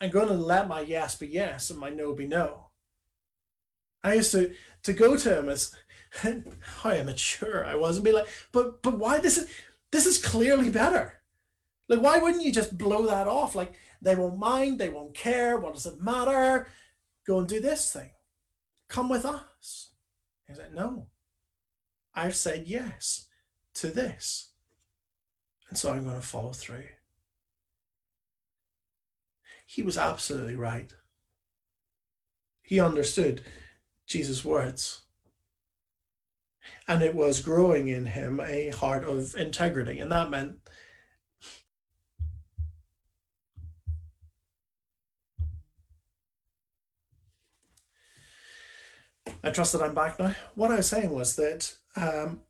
I'm 0.00 0.10
going 0.10 0.28
to 0.28 0.34
let 0.34 0.68
my 0.68 0.80
yes 0.80 1.16
be 1.16 1.26
yes 1.26 1.70
and 1.70 1.78
my 1.78 1.90
no 1.90 2.12
be 2.14 2.26
no. 2.26 2.68
I 4.02 4.14
used 4.14 4.32
to 4.32 4.52
to 4.82 4.92
go 4.92 5.16
to 5.16 5.38
him 5.38 5.48
as 5.48 5.74
how 6.82 6.90
immature 6.90 7.64
I 7.64 7.74
was 7.74 7.96
and 7.96 8.04
be 8.04 8.12
like, 8.12 8.28
but 8.52 8.82
but 8.82 8.98
why 8.98 9.18
this 9.18 9.38
is 9.38 9.48
this 9.92 10.06
is 10.06 10.24
clearly 10.24 10.70
better. 10.70 11.20
Like 11.88 12.00
why 12.00 12.18
wouldn't 12.18 12.44
you 12.44 12.52
just 12.52 12.76
blow 12.76 13.06
that 13.06 13.28
off? 13.28 13.54
Like 13.54 13.74
they 14.02 14.14
won't 14.14 14.38
mind, 14.38 14.78
they 14.78 14.88
won't 14.88 15.14
care. 15.14 15.58
What 15.58 15.74
does 15.74 15.86
it 15.86 16.00
matter? 16.00 16.68
Go 17.26 17.38
and 17.38 17.48
do 17.48 17.60
this 17.60 17.92
thing. 17.92 18.10
Come 18.88 19.08
with 19.08 19.24
us. 19.24 19.90
He's 20.46 20.58
like, 20.58 20.74
no, 20.74 21.08
I've 22.14 22.36
said 22.36 22.64
yes 22.66 23.26
to 23.74 23.88
this. 23.88 24.50
And 25.68 25.78
so 25.78 25.92
I'm 25.92 26.04
going 26.04 26.20
to 26.20 26.26
follow 26.26 26.52
through. 26.52 26.84
He 29.66 29.82
was 29.82 29.98
absolutely 29.98 30.56
right. 30.56 30.92
He 32.62 32.78
understood 32.80 33.42
Jesus' 34.06 34.44
words. 34.44 35.02
And 36.86 37.02
it 37.02 37.14
was 37.14 37.40
growing 37.40 37.88
in 37.88 38.06
him 38.06 38.40
a 38.40 38.70
heart 38.70 39.04
of 39.04 39.34
integrity. 39.34 39.98
And 39.98 40.12
that 40.12 40.30
meant 40.30 40.56
I 49.44 49.50
trust 49.50 49.72
that 49.74 49.82
I'm 49.82 49.94
back 49.94 50.18
now. 50.18 50.34
What 50.54 50.70
I 50.70 50.76
was 50.76 50.88
saying 50.88 51.10
was 51.10 51.36
that 51.36 51.76
um, 51.96 52.40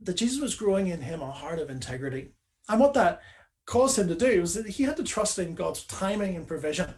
that 0.00 0.16
Jesus 0.16 0.40
was 0.40 0.54
growing 0.54 0.86
in 0.86 1.02
him 1.02 1.20
a 1.20 1.30
heart 1.30 1.58
of 1.58 1.68
integrity, 1.68 2.32
and 2.68 2.80
what 2.80 2.94
that 2.94 3.20
caused 3.66 3.98
him 3.98 4.08
to 4.08 4.14
do 4.14 4.40
was 4.40 4.54
that 4.54 4.66
he 4.66 4.84
had 4.84 4.96
to 4.96 5.04
trust 5.04 5.38
in 5.38 5.54
God's 5.54 5.84
timing 5.84 6.36
and 6.36 6.46
provision. 6.46 6.94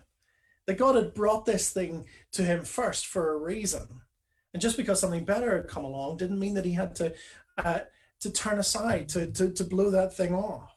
That 0.66 0.78
God 0.78 0.94
had 0.94 1.14
brought 1.14 1.46
this 1.46 1.70
thing 1.70 2.04
to 2.32 2.42
him 2.42 2.62
first 2.62 3.06
for 3.06 3.32
a 3.32 3.38
reason, 3.38 4.02
and 4.52 4.62
just 4.62 4.76
because 4.76 5.00
something 5.00 5.24
better 5.24 5.56
had 5.56 5.66
come 5.66 5.84
along 5.84 6.18
didn't 6.18 6.38
mean 6.38 6.54
that 6.54 6.64
he 6.64 6.72
had 6.72 6.94
to 6.96 7.14
uh, 7.56 7.80
to 8.20 8.30
turn 8.30 8.60
aside 8.60 9.08
to, 9.10 9.26
to 9.32 9.50
to 9.50 9.64
blow 9.64 9.90
that 9.90 10.14
thing 10.14 10.32
off. 10.32 10.76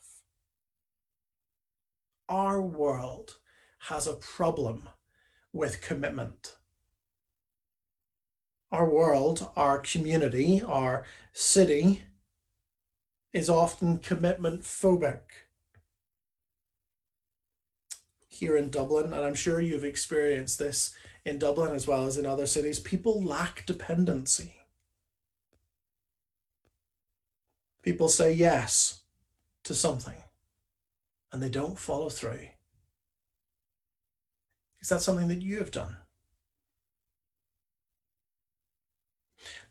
Our 2.27 2.59
world 2.61 3.35
has 3.89 4.07
a 4.07 4.13
problem 4.13 4.89
with 5.53 5.81
commitment 5.81 6.55
our 8.71 8.89
world, 8.89 9.49
our 9.55 9.79
community, 9.79 10.61
our 10.65 11.05
city 11.33 12.03
is 13.33 13.49
often 13.49 13.97
commitment 13.97 14.61
phobic. 14.61 15.19
Here 18.27 18.55
in 18.55 18.69
Dublin, 18.69 19.13
and 19.13 19.23
I'm 19.23 19.35
sure 19.35 19.59
you've 19.59 19.83
experienced 19.83 20.57
this 20.57 20.93
in 21.25 21.37
Dublin 21.37 21.75
as 21.75 21.85
well 21.85 22.05
as 22.05 22.17
in 22.17 22.25
other 22.25 22.47
cities, 22.47 22.79
people 22.79 23.21
lack 23.21 23.65
dependency. 23.65 24.55
People 27.83 28.09
say 28.09 28.31
yes 28.31 29.01
to 29.63 29.73
something 29.73 30.15
and 31.31 31.41
they 31.41 31.49
don't 31.49 31.77
follow 31.77 32.09
through. 32.09 32.47
Is 34.81 34.89
that 34.89 35.01
something 35.01 35.27
that 35.27 35.41
you 35.41 35.57
have 35.59 35.71
done? 35.71 35.97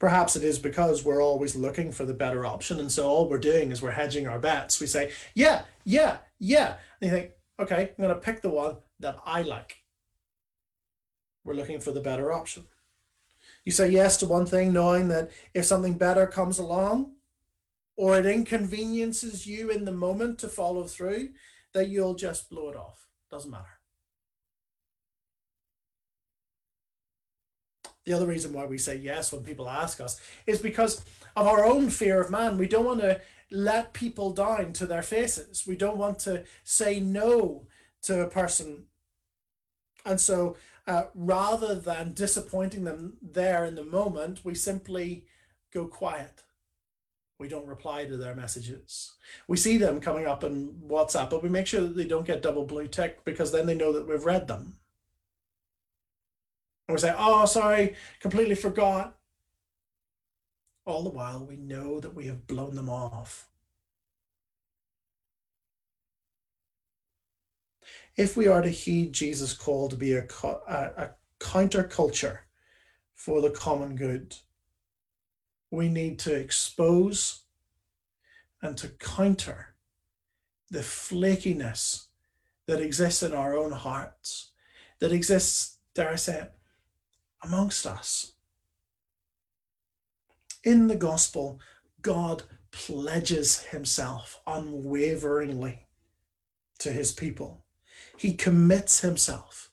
Perhaps 0.01 0.35
it 0.35 0.43
is 0.43 0.59
because 0.59 1.05
we're 1.05 1.23
always 1.23 1.55
looking 1.55 1.93
for 1.93 2.07
the 2.07 2.15
better 2.15 2.47
option. 2.47 2.81
And 2.81 2.91
so 2.91 3.07
all 3.07 3.29
we're 3.29 3.39
doing 3.39 3.71
is 3.71 3.83
we're 3.83 3.91
hedging 3.91 4.27
our 4.27 4.39
bets. 4.39 4.81
We 4.81 4.87
say, 4.87 5.13
yeah, 5.35 5.63
yeah, 5.85 6.17
yeah. 6.39 6.77
And 7.01 7.11
you 7.11 7.17
think, 7.17 7.31
okay, 7.61 7.93
I'm 7.97 8.03
going 8.03 8.15
to 8.15 8.21
pick 8.21 8.41
the 8.41 8.49
one 8.49 8.77
that 8.99 9.19
I 9.27 9.43
like. 9.43 9.77
We're 11.45 11.55
looking 11.55 11.81
for 11.81 11.93
the 11.93 12.01
better 12.01 12.33
option. 12.33 12.65
You 13.67 13.73
say 13.73 13.91
yes 13.91 14.17
to 14.19 14.27
one 14.27 14.47
thing, 14.47 14.73
knowing 14.73 15.09
that 15.09 15.31
if 15.53 15.67
something 15.67 15.99
better 15.99 16.27
comes 16.27 16.59
along 16.59 17.13
or 17.97 18.19
it 18.19 18.25
inconveniences 18.25 19.47
you 19.47 19.69
in 19.69 19.85
the 19.85 19.93
moment 19.93 20.39
to 20.39 20.49
follow 20.49 20.85
through, 20.85 21.31
that 21.75 21.89
you'll 21.89 22.15
just 22.15 22.49
blow 22.49 22.71
it 22.71 22.77
off. 22.77 23.07
Doesn't 23.31 23.51
matter. 23.51 23.80
The 28.11 28.17
other 28.17 28.27
reason 28.27 28.53
why 28.53 28.67
we 28.67 28.77
say 28.77 28.97
yes 28.97 29.33
when 29.33 29.45
people 29.45 29.69
ask 29.69 30.01
us 30.01 30.21
is 30.45 30.61
because 30.61 31.05
of 31.37 31.47
our 31.47 31.65
own 31.65 31.91
fear 31.91 32.21
of 32.21 32.29
man. 32.29 32.59
We 32.59 32.67
don't 32.67 32.85
want 32.85 33.03
to 33.03 33.21
let 33.53 33.93
people 33.93 34.33
down 34.33 34.73
to 34.73 34.87
their 34.87 35.03
faces. 35.03 35.65
We 35.65 35.77
don't 35.77 35.97
want 35.97 36.19
to 36.21 36.43
say 36.65 36.99
no 36.99 37.69
to 38.03 38.23
a 38.23 38.29
person. 38.29 38.87
And 40.05 40.21
so 40.21 40.57
uh, 40.89 41.05
rather 41.15 41.77
than 41.77 42.13
disappointing 42.15 42.83
them 42.83 43.17
there 43.23 43.65
in 43.65 43.77
the 43.77 43.85
moment, 43.85 44.41
we 44.43 44.57
simply 44.57 45.27
go 45.73 45.87
quiet. 45.87 46.43
We 47.39 47.47
don't 47.47 47.69
reply 47.69 48.07
to 48.07 48.17
their 48.17 48.35
messages. 48.35 49.13
We 49.47 49.57
see 49.57 49.77
them 49.77 50.01
coming 50.01 50.27
up 50.27 50.43
in 50.43 50.81
WhatsApp, 50.85 51.31
but 51.31 51.45
we 51.45 51.49
make 51.49 51.69
sure 51.69 51.83
that 51.83 51.97
they 51.97 52.09
don't 52.09 52.27
get 52.27 52.43
double 52.43 52.65
blue 52.65 52.89
tick 52.89 53.25
because 53.25 53.53
then 53.53 53.67
they 53.67 53.77
know 53.77 53.93
that 53.93 54.09
we've 54.09 54.25
read 54.25 54.49
them. 54.49 54.80
And 56.91 56.97
we 56.97 57.03
say, 57.03 57.15
oh, 57.17 57.47
sorry, 57.47 57.95
completely 58.19 58.57
forgot. 58.57 59.17
All 60.85 61.05
the 61.05 61.11
while, 61.11 61.47
we 61.47 61.55
know 61.55 62.01
that 62.01 62.17
we 62.17 62.27
have 62.27 62.49
blown 62.49 62.75
them 62.75 62.91
off. 62.91 63.49
If 68.17 68.37
we 68.37 68.49
are 68.49 68.61
to 68.61 68.71
heed 68.71 69.13
Jesus' 69.13 69.55
call 69.55 69.89
to 69.89 69.95
be 69.95 70.15
a, 70.15 70.27
a, 70.43 70.75
a 70.97 71.11
counterculture 71.39 72.39
for 73.15 73.41
the 73.41 73.51
common 73.51 73.95
good, 73.95 74.35
we 75.71 75.89
need 75.89 76.19
to 76.19 76.35
expose 76.35 77.43
and 78.61 78.77
to 78.79 78.89
counter 78.89 79.77
the 80.73 80.81
flakiness 80.81 82.07
that 82.67 82.81
exists 82.81 83.23
in 83.23 83.33
our 83.33 83.57
own 83.57 83.71
hearts, 83.71 84.51
that 84.99 85.13
exists, 85.13 85.79
dare 85.95 86.11
I 86.11 86.17
say 86.17 86.41
it, 86.41 86.53
amongst 87.43 87.87
us. 87.87 88.33
In 90.63 90.89
the 90.89 90.97
gospel, 90.97 91.59
God 92.03 92.43
pledges 92.71 93.65
himself 93.65 94.41
unwaveringly 94.47 95.87
to 96.79 96.93
his 96.93 97.13
people. 97.13 97.65
He 98.17 98.35
commits 98.35 99.01
himself 99.01 99.71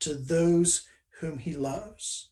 to 0.00 0.14
those 0.14 0.86
whom 1.20 1.38
he 1.38 1.54
loves. 1.54 2.28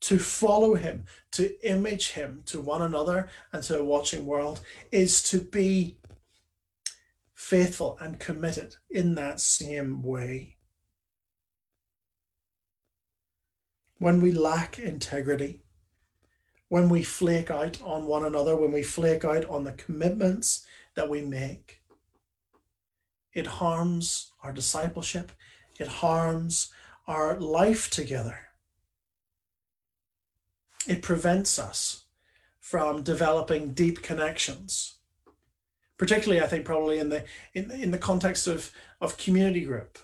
To 0.00 0.18
follow 0.18 0.74
him, 0.74 1.04
to 1.32 1.58
image 1.68 2.12
him 2.12 2.42
to 2.46 2.60
one 2.60 2.82
another 2.82 3.28
and 3.52 3.62
to 3.64 3.78
a 3.78 3.84
watching 3.84 4.26
world 4.26 4.60
is 4.92 5.22
to 5.30 5.40
be 5.40 5.98
faithful 7.34 7.98
and 8.00 8.18
committed 8.18 8.76
in 8.90 9.14
that 9.14 9.40
same 9.40 10.02
way. 10.02 10.55
When 13.98 14.20
we 14.20 14.32
lack 14.32 14.78
integrity, 14.78 15.62
when 16.68 16.88
we 16.88 17.02
flake 17.02 17.50
out 17.50 17.80
on 17.82 18.06
one 18.06 18.24
another, 18.24 18.56
when 18.56 18.72
we 18.72 18.82
flake 18.82 19.24
out 19.24 19.44
on 19.46 19.64
the 19.64 19.72
commitments 19.72 20.66
that 20.94 21.08
we 21.08 21.22
make. 21.22 21.80
It 23.32 23.46
harms 23.46 24.32
our 24.42 24.52
discipleship, 24.52 25.30
it 25.78 25.86
harms 25.86 26.72
our 27.06 27.38
life 27.38 27.90
together. 27.90 28.40
It 30.88 31.02
prevents 31.02 31.58
us 31.58 32.04
from 32.58 33.02
developing 33.02 33.74
deep 33.74 34.02
connections. 34.02 34.94
Particularly, 35.98 36.42
I 36.42 36.46
think, 36.46 36.64
probably 36.64 36.98
in 36.98 37.08
the 37.08 37.24
in, 37.54 37.70
in 37.70 37.90
the 37.90 37.98
context 37.98 38.46
of, 38.46 38.70
of 39.00 39.16
community 39.16 39.64
group. 39.64 39.98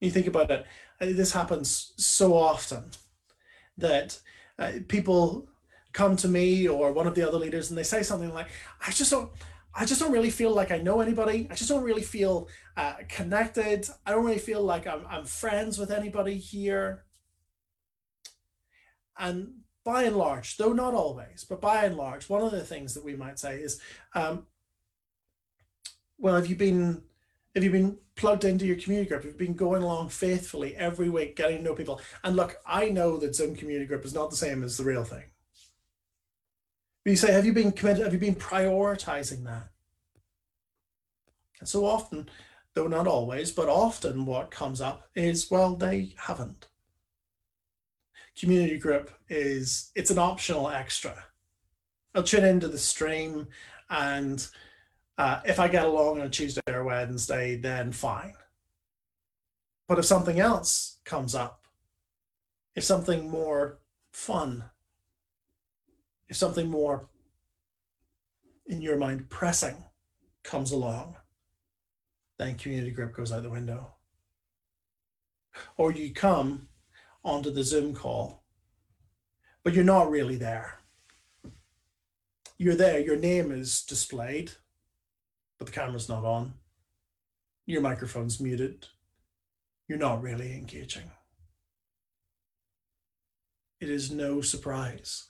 You 0.00 0.10
think 0.10 0.26
about 0.26 0.50
it, 0.50 0.66
this 1.00 1.32
happens 1.32 1.92
so 1.96 2.34
often 2.36 2.90
that 3.78 4.18
uh, 4.58 4.72
people 4.88 5.48
come 5.92 6.16
to 6.16 6.28
me 6.28 6.68
or 6.68 6.92
one 6.92 7.06
of 7.06 7.14
the 7.14 7.26
other 7.26 7.38
leaders 7.38 7.70
and 7.70 7.78
they 7.78 7.84
say 7.84 8.02
something 8.02 8.34
like, 8.34 8.48
I 8.86 8.90
just 8.90 9.10
don't, 9.10 9.30
I 9.74 9.84
just 9.84 10.00
don't 10.00 10.12
really 10.12 10.30
feel 10.30 10.52
like 10.52 10.70
I 10.70 10.78
know 10.78 11.00
anybody. 11.00 11.48
I 11.50 11.54
just 11.54 11.70
don't 11.70 11.82
really 11.82 12.02
feel 12.02 12.48
uh, 12.76 12.94
connected. 13.08 13.88
I 14.06 14.10
don't 14.10 14.24
really 14.24 14.38
feel 14.38 14.62
like 14.62 14.86
I'm, 14.86 15.06
I'm 15.08 15.24
friends 15.24 15.78
with 15.78 15.90
anybody 15.90 16.36
here. 16.36 17.04
And 19.18 19.60
by 19.84 20.04
and 20.04 20.16
large, 20.16 20.56
though 20.56 20.72
not 20.72 20.94
always, 20.94 21.44
but 21.48 21.60
by 21.60 21.84
and 21.84 21.96
large, 21.96 22.28
one 22.28 22.42
of 22.42 22.52
the 22.52 22.64
things 22.64 22.94
that 22.94 23.04
we 23.04 23.14
might 23.16 23.38
say 23.38 23.56
is, 23.56 23.80
um, 24.14 24.46
well, 26.18 26.34
have 26.34 26.46
you 26.46 26.56
been 26.56 27.02
have 27.54 27.62
you 27.62 27.70
been 27.70 27.98
plugged 28.16 28.44
into 28.44 28.66
your 28.66 28.76
community 28.76 29.08
group? 29.08 29.22
Have 29.22 29.32
you 29.32 29.38
been 29.38 29.54
going 29.54 29.82
along 29.82 30.08
faithfully 30.08 30.74
every 30.76 31.08
week, 31.08 31.36
getting 31.36 31.58
to 31.58 31.62
know 31.62 31.74
people? 31.74 32.00
And 32.24 32.34
look, 32.36 32.56
I 32.66 32.88
know 32.88 33.16
that 33.18 33.34
Zoom 33.34 33.54
community 33.54 33.86
group 33.86 34.04
is 34.04 34.14
not 34.14 34.30
the 34.30 34.36
same 34.36 34.64
as 34.64 34.76
the 34.76 34.84
real 34.84 35.04
thing. 35.04 35.24
But 37.04 37.10
you 37.10 37.16
say, 37.16 37.32
have 37.32 37.46
you 37.46 37.52
been 37.52 37.72
committed? 37.72 38.02
Have 38.04 38.12
you 38.12 38.18
been 38.18 38.34
prioritizing 38.34 39.44
that? 39.44 39.68
And 41.60 41.68
so 41.68 41.84
often, 41.84 42.28
though 42.74 42.88
not 42.88 43.06
always, 43.06 43.52
but 43.52 43.68
often 43.68 44.26
what 44.26 44.50
comes 44.50 44.80
up 44.80 45.08
is, 45.14 45.50
well, 45.50 45.76
they 45.76 46.14
haven't. 46.16 46.66
Community 48.36 48.78
group 48.78 49.12
is, 49.28 49.92
it's 49.94 50.10
an 50.10 50.18
optional 50.18 50.68
extra. 50.68 51.24
I'll 52.14 52.24
tune 52.24 52.44
into 52.44 52.68
the 52.68 52.78
stream 52.78 53.46
and 53.90 54.46
uh, 55.16 55.40
if 55.44 55.60
I 55.60 55.68
get 55.68 55.84
along 55.84 56.20
on 56.20 56.26
a 56.26 56.30
Tuesday 56.30 56.60
or 56.68 56.84
Wednesday, 56.84 57.56
then 57.56 57.92
fine. 57.92 58.34
But 59.86 59.98
if 59.98 60.04
something 60.04 60.40
else 60.40 60.98
comes 61.04 61.34
up, 61.34 61.66
if 62.74 62.82
something 62.82 63.30
more 63.30 63.78
fun, 64.12 64.64
if 66.28 66.36
something 66.36 66.68
more 66.68 67.08
in 68.66 68.80
your 68.80 68.96
mind 68.96 69.28
pressing 69.30 69.84
comes 70.42 70.72
along, 70.72 71.16
then 72.38 72.56
community 72.56 72.90
group 72.90 73.14
goes 73.14 73.30
out 73.30 73.42
the 73.42 73.50
window. 73.50 73.94
Or 75.76 75.92
you 75.92 76.12
come 76.12 76.68
onto 77.22 77.50
the 77.50 77.62
Zoom 77.62 77.94
call, 77.94 78.42
but 79.62 79.74
you're 79.74 79.84
not 79.84 80.10
really 80.10 80.36
there. 80.36 80.80
You're 82.58 82.74
there, 82.74 82.98
your 82.98 83.16
name 83.16 83.52
is 83.52 83.82
displayed, 83.82 84.52
but 85.58 85.66
the 85.66 85.72
camera's 85.72 86.08
not 86.08 86.24
on. 86.24 86.54
Your 87.66 87.80
microphone's 87.80 88.40
muted. 88.40 88.86
You're 89.88 89.98
not 89.98 90.22
really 90.22 90.52
engaging. 90.52 91.10
It 93.80 93.90
is 93.90 94.10
no 94.10 94.40
surprise 94.40 95.24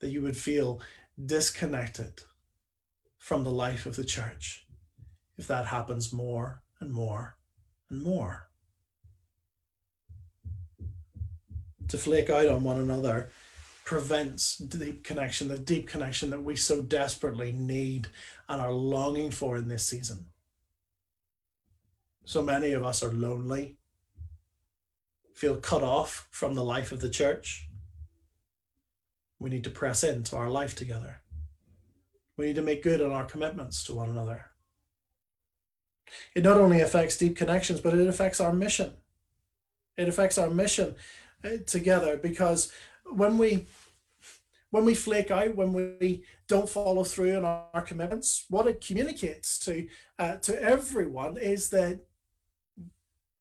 that 0.00 0.10
you 0.10 0.22
would 0.22 0.36
feel 0.36 0.80
disconnected 1.24 2.22
from 3.18 3.44
the 3.44 3.50
life 3.50 3.86
of 3.86 3.96
the 3.96 4.04
church 4.04 4.66
if 5.36 5.46
that 5.46 5.66
happens 5.66 6.12
more 6.12 6.62
and 6.80 6.92
more 6.92 7.36
and 7.90 8.02
more. 8.02 8.48
To 11.88 11.98
flake 11.98 12.30
out 12.30 12.46
on 12.46 12.64
one 12.64 12.78
another 12.78 13.30
prevents 13.84 14.56
deep 14.56 15.04
connection, 15.04 15.48
the 15.48 15.58
deep 15.58 15.86
connection 15.86 16.30
that 16.30 16.42
we 16.42 16.56
so 16.56 16.80
desperately 16.80 17.52
need 17.52 18.08
and 18.48 18.60
are 18.60 18.72
longing 18.72 19.30
for 19.30 19.56
in 19.56 19.68
this 19.68 19.86
season. 19.86 20.26
So 22.24 22.42
many 22.42 22.72
of 22.72 22.82
us 22.82 23.02
are 23.02 23.12
lonely, 23.12 23.76
feel 25.34 25.56
cut 25.56 25.82
off 25.82 26.26
from 26.30 26.54
the 26.54 26.64
life 26.64 26.92
of 26.92 27.00
the 27.00 27.10
church. 27.10 27.68
We 29.38 29.50
need 29.50 29.64
to 29.64 29.70
press 29.70 30.02
into 30.02 30.36
our 30.36 30.48
life 30.48 30.74
together. 30.74 31.20
We 32.38 32.46
need 32.46 32.56
to 32.56 32.62
make 32.62 32.82
good 32.82 33.02
on 33.02 33.12
our 33.12 33.24
commitments 33.24 33.84
to 33.84 33.94
one 33.94 34.08
another. 34.08 34.46
It 36.34 36.44
not 36.44 36.56
only 36.56 36.80
affects 36.80 37.18
deep 37.18 37.36
connections, 37.36 37.80
but 37.80 37.94
it 37.94 38.06
affects 38.06 38.40
our 38.40 38.52
mission. 38.52 38.94
It 39.96 40.08
affects 40.08 40.38
our 40.38 40.50
mission 40.50 40.94
uh, 41.44 41.58
together 41.66 42.16
because 42.16 42.72
when 43.12 43.38
we 43.38 43.66
when 44.74 44.84
we 44.84 44.94
flake 44.96 45.30
out, 45.30 45.54
when 45.54 45.72
we 45.72 46.24
don't 46.48 46.68
follow 46.68 47.04
through 47.04 47.36
on 47.36 47.44
our, 47.44 47.82
commitments, 47.82 48.44
what 48.50 48.66
it 48.66 48.84
communicates 48.84 49.56
to 49.60 49.86
uh, 50.18 50.34
to 50.38 50.60
everyone 50.60 51.36
is 51.36 51.70
that 51.70 52.00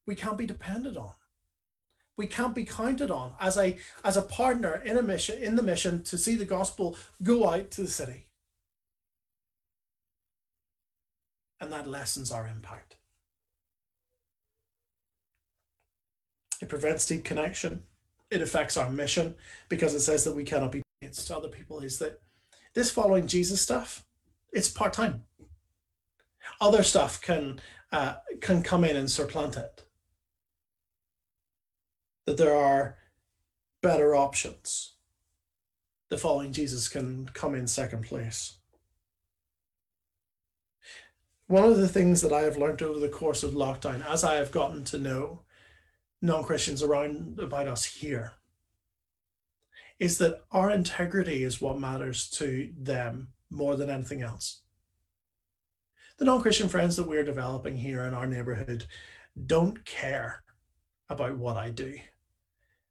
we 0.06 0.14
can't 0.14 0.38
be 0.38 0.46
depended 0.46 0.96
on. 0.96 1.14
We 2.18 2.28
can't 2.28 2.54
be 2.54 2.66
counted 2.66 3.10
on 3.10 3.34
as 3.40 3.58
a 3.58 3.80
as 4.04 4.16
a 4.16 4.22
partner 4.22 4.84
in 4.86 4.96
a 4.96 5.02
mission 5.02 5.42
in 5.42 5.56
the 5.56 5.64
mission 5.64 6.04
to 6.04 6.20
see 6.20 6.36
the 6.36 6.46
gospel 6.46 6.96
go 7.24 7.50
out 7.50 7.72
to 7.72 7.82
the 7.82 7.88
city. 7.88 8.28
And 11.60 11.74
that 11.74 11.88
lessens 11.88 12.32
our 12.32 12.46
impact. 12.46 12.98
It 16.62 16.70
prevents 16.70 17.08
deep 17.08 17.24
connection 17.24 17.82
it 18.34 18.42
affects 18.42 18.78
our 18.78 18.90
mission 18.90 19.36
because 19.70 19.94
it 19.94 20.00
says 20.02 20.24
that 20.24 20.36
we 20.36 20.44
cannot 20.44 20.72
be 20.72 20.83
to 21.12 21.38
other 21.38 21.50
people 21.50 21.80
is 21.80 22.00
that 22.00 22.22
this 22.74 22.92
following 22.92 23.28
Jesus 23.28 23.62
stuff, 23.62 24.06
it's 24.52 24.70
part 24.70 24.94
time. 24.94 25.24
Other 26.62 26.84
stuff 26.84 27.22
can 27.22 27.62
uh, 27.92 28.16
can 28.42 28.64
come 28.64 28.84
in 28.84 28.96
and 28.96 29.10
supplant 29.10 29.58
it. 29.58 29.84
that 32.26 32.38
there 32.38 32.56
are 32.56 32.98
better 33.82 34.16
options. 34.16 34.94
The 36.10 36.18
following 36.18 36.54
Jesus 36.54 36.88
can 36.88 37.28
come 37.34 37.56
in 37.56 37.68
second 37.68 38.04
place. 38.04 38.58
One 41.48 41.66
of 41.66 41.78
the 41.78 41.90
things 41.90 42.22
that 42.22 42.32
I 42.32 42.42
have 42.42 42.58
learned 42.58 42.82
over 42.82 43.00
the 43.00 43.10
course 43.10 43.44
of 43.44 43.52
lockdown, 43.54 44.06
as 44.08 44.24
I 44.24 44.36
have 44.36 44.52
gotten 44.52 44.84
to 44.86 44.98
know 44.98 45.42
non 46.22 46.44
Christians 46.44 46.82
around 46.82 47.40
about 47.40 47.68
us 47.68 47.86
here, 47.86 48.34
is 50.00 50.18
that 50.18 50.42
our 50.52 50.72
integrity 50.72 51.44
is 51.44 51.62
what 51.62 51.80
matters 51.80 52.30
to 52.32 52.72
them 52.78 53.30
more 53.50 53.76
than 53.76 53.90
anything 53.90 54.22
else. 54.22 54.62
The 56.18 56.26
non 56.26 56.42
Christian 56.42 56.70
friends 56.70 56.96
that 56.96 57.08
we're 57.08 57.24
developing 57.24 57.78
here 57.78 58.04
in 58.04 58.14
our 58.14 58.28
neighborhood 58.28 58.86
don't 59.46 59.84
care 59.86 60.44
about 61.10 61.38
what 61.38 61.58
I 61.58 61.70
do. 61.70 61.98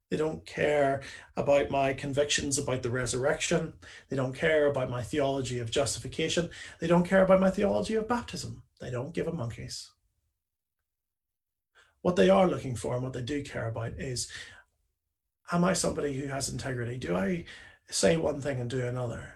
They 0.09 0.17
don't 0.17 0.45
care 0.45 1.01
about 1.35 1.71
my 1.71 1.93
convictions 1.93 2.59
about 2.59 2.83
the 2.83 2.91
resurrection. 2.91 3.73
They 4.09 4.15
don't 4.15 4.35
care 4.35 4.67
about 4.67 4.89
my 4.89 5.01
theology 5.01 5.57
of 5.59 5.71
justification. 5.71 6.49
They 6.79 6.85
don't 6.85 7.07
care 7.07 7.23
about 7.23 7.39
my 7.39 7.49
theology 7.49 7.95
of 7.95 8.07
baptism. 8.07 8.61
They 8.79 8.91
don't 8.91 9.13
give 9.13 9.27
a 9.27 9.31
monkeys. 9.31 9.89
What 12.01 12.15
they 12.15 12.29
are 12.29 12.47
looking 12.47 12.75
for 12.75 12.93
and 12.93 13.03
what 13.03 13.13
they 13.13 13.21
do 13.21 13.41
care 13.43 13.67
about 13.67 13.93
is 13.93 14.29
am 15.53 15.63
I 15.63 15.73
somebody 15.73 16.13
who 16.13 16.27
has 16.27 16.49
integrity? 16.49 16.97
Do 16.97 17.15
I 17.15 17.45
say 17.87 18.17
one 18.17 18.41
thing 18.41 18.59
and 18.59 18.69
do 18.69 18.85
another? 18.85 19.35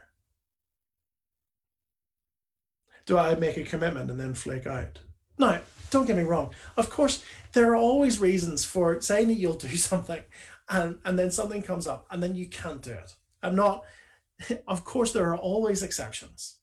Do 3.05 3.17
I 3.17 3.35
make 3.35 3.55
a 3.55 3.63
commitment 3.63 4.09
and 4.09 4.19
then 4.19 4.33
flake 4.33 4.67
out? 4.67 4.99
Now, 5.37 5.61
don't 5.91 6.07
get 6.07 6.17
me 6.17 6.23
wrong. 6.23 6.53
Of 6.75 6.89
course, 6.89 7.23
there 7.53 7.71
are 7.71 7.77
always 7.77 8.19
reasons 8.19 8.65
for 8.65 8.99
saying 8.99 9.27
that 9.27 9.35
you'll 9.35 9.53
do 9.53 9.77
something 9.77 10.23
and, 10.69 10.97
and 11.05 11.17
then 11.17 11.31
something 11.31 11.61
comes 11.61 11.87
up 11.87 12.05
and 12.11 12.21
then 12.21 12.35
you 12.35 12.47
can't 12.47 12.81
do 12.81 12.91
it. 12.91 13.15
I'm 13.43 13.55
not, 13.55 13.83
of 14.67 14.83
course, 14.83 15.13
there 15.13 15.29
are 15.31 15.37
always 15.37 15.83
exceptions. 15.83 16.56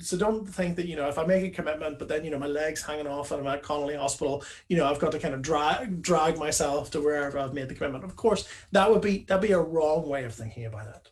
So 0.00 0.16
don't 0.16 0.46
think 0.46 0.76
that, 0.76 0.86
you 0.86 0.96
know, 0.96 1.08
if 1.08 1.18
I 1.18 1.24
make 1.24 1.44
a 1.44 1.50
commitment, 1.50 1.98
but 1.98 2.08
then, 2.08 2.24
you 2.24 2.30
know, 2.30 2.38
my 2.38 2.46
leg's 2.46 2.82
hanging 2.82 3.06
off 3.06 3.30
and 3.30 3.40
I'm 3.40 3.54
at 3.54 3.62
Connolly 3.62 3.96
Hospital, 3.96 4.44
you 4.68 4.76
know, 4.76 4.86
I've 4.86 4.98
got 4.98 5.12
to 5.12 5.18
kind 5.18 5.34
of 5.34 5.42
drag, 5.42 6.02
drag 6.02 6.38
myself 6.38 6.90
to 6.92 7.00
wherever 7.00 7.38
I've 7.38 7.54
made 7.54 7.68
the 7.68 7.74
commitment. 7.74 8.04
Of 8.04 8.16
course, 8.16 8.48
that 8.72 8.90
would 8.90 9.00
be, 9.00 9.24
that'd 9.28 9.46
be 9.46 9.52
a 9.52 9.60
wrong 9.60 10.08
way 10.08 10.24
of 10.24 10.34
thinking 10.34 10.66
about 10.66 10.88
it. 10.88 11.10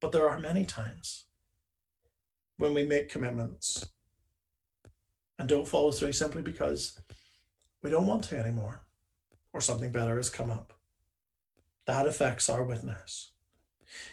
But 0.00 0.12
there 0.12 0.28
are 0.28 0.38
many 0.38 0.64
times 0.64 1.24
when 2.56 2.74
we 2.74 2.84
make 2.84 3.08
commitments 3.08 3.86
and 5.38 5.48
don't 5.48 5.68
follow 5.68 5.90
through 5.90 6.12
simply 6.12 6.42
because 6.42 7.00
we 7.82 7.90
don't 7.90 8.06
want 8.06 8.24
to 8.24 8.38
anymore 8.38 8.82
or 9.52 9.60
something 9.60 9.92
better 9.92 10.16
has 10.16 10.30
come 10.30 10.50
up. 10.50 10.72
That 11.86 12.06
affects 12.06 12.48
our 12.48 12.64
witness. 12.64 13.30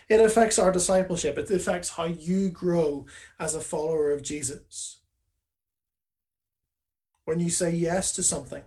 It 0.09 0.19
affects 0.19 0.59
our 0.59 0.71
discipleship. 0.71 1.37
It 1.37 1.49
affects 1.49 1.89
how 1.89 2.05
you 2.05 2.49
grow 2.49 3.05
as 3.39 3.55
a 3.55 3.61
follower 3.61 4.11
of 4.11 4.23
Jesus. 4.23 4.97
When 7.25 7.39
you 7.39 7.49
say 7.49 7.71
yes 7.71 8.11
to 8.13 8.23
something 8.23 8.63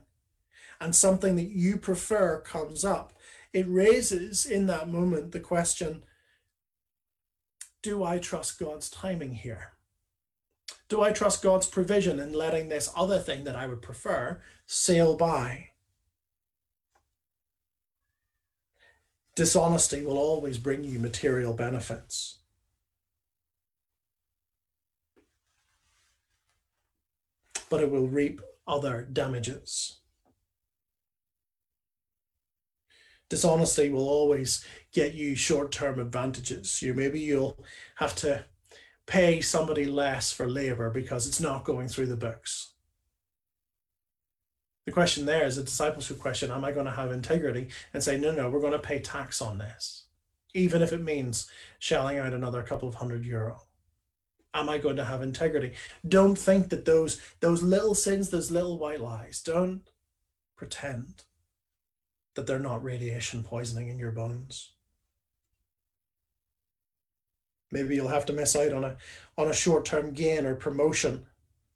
and 0.80 0.94
something 0.94 1.36
that 1.36 1.50
you 1.50 1.76
prefer 1.76 2.40
comes 2.40 2.84
up, 2.84 3.12
it 3.52 3.66
raises 3.68 4.46
in 4.46 4.66
that 4.66 4.88
moment 4.88 5.32
the 5.32 5.40
question 5.40 6.02
Do 7.82 8.02
I 8.02 8.18
trust 8.18 8.58
God's 8.58 8.88
timing 8.88 9.34
here? 9.34 9.72
Do 10.88 11.02
I 11.02 11.12
trust 11.12 11.42
God's 11.42 11.66
provision 11.66 12.20
in 12.20 12.32
letting 12.32 12.68
this 12.68 12.90
other 12.96 13.18
thing 13.18 13.44
that 13.44 13.56
I 13.56 13.66
would 13.66 13.82
prefer 13.82 14.40
sail 14.66 15.16
by? 15.16 15.70
Dishonesty 19.36 20.04
will 20.04 20.18
always 20.18 20.58
bring 20.58 20.84
you 20.84 20.98
material 20.98 21.54
benefits. 21.54 22.38
But 27.68 27.80
it 27.80 27.90
will 27.90 28.06
reap 28.06 28.40
other 28.66 29.02
damages. 29.12 29.98
Dishonesty 33.28 33.90
will 33.90 34.08
always 34.08 34.64
get 34.92 35.14
you 35.14 35.34
short 35.34 35.72
term 35.72 35.98
advantages. 35.98 36.80
You 36.80 36.94
maybe 36.94 37.18
you'll 37.18 37.58
have 37.96 38.14
to 38.16 38.44
pay 39.06 39.40
somebody 39.40 39.86
less 39.86 40.30
for 40.30 40.48
labor 40.48 40.90
because 40.90 41.26
it's 41.26 41.40
not 41.40 41.64
going 41.64 41.88
through 41.88 42.06
the 42.06 42.16
books. 42.16 42.73
The 44.86 44.92
question 44.92 45.24
there 45.24 45.46
is 45.46 45.56
a 45.56 45.64
discipleship 45.64 46.18
question. 46.18 46.50
Am 46.50 46.64
I 46.64 46.72
going 46.72 46.84
to 46.84 46.92
have 46.92 47.10
integrity 47.10 47.68
and 47.94 48.02
say, 48.02 48.18
no, 48.18 48.32
no, 48.32 48.50
we're 48.50 48.60
going 48.60 48.72
to 48.72 48.78
pay 48.78 48.98
tax 48.98 49.40
on 49.40 49.58
this, 49.58 50.04
even 50.52 50.82
if 50.82 50.92
it 50.92 51.00
means 51.00 51.50
shelling 51.78 52.18
out 52.18 52.34
another 52.34 52.62
couple 52.62 52.88
of 52.88 52.96
hundred 52.96 53.24
euro? 53.24 53.62
Am 54.52 54.68
I 54.68 54.78
going 54.78 54.96
to 54.96 55.04
have 55.04 55.22
integrity? 55.22 55.72
Don't 56.06 56.36
think 56.36 56.68
that 56.68 56.84
those 56.84 57.20
those 57.40 57.62
little 57.62 57.94
sins, 57.94 58.30
those 58.30 58.50
little 58.50 58.78
white 58.78 59.00
lies, 59.00 59.42
don't 59.42 59.82
pretend 60.54 61.24
that 62.34 62.46
they're 62.46 62.58
not 62.58 62.84
radiation 62.84 63.42
poisoning 63.42 63.88
in 63.88 63.98
your 63.98 64.12
bones. 64.12 64.72
Maybe 67.72 67.96
you'll 67.96 68.08
have 68.08 68.26
to 68.26 68.32
miss 68.32 68.54
out 68.54 68.72
on 68.72 68.84
a 68.84 68.96
on 69.36 69.48
a 69.48 69.54
short-term 69.54 70.12
gain 70.12 70.46
or 70.46 70.54
promotion 70.54 71.26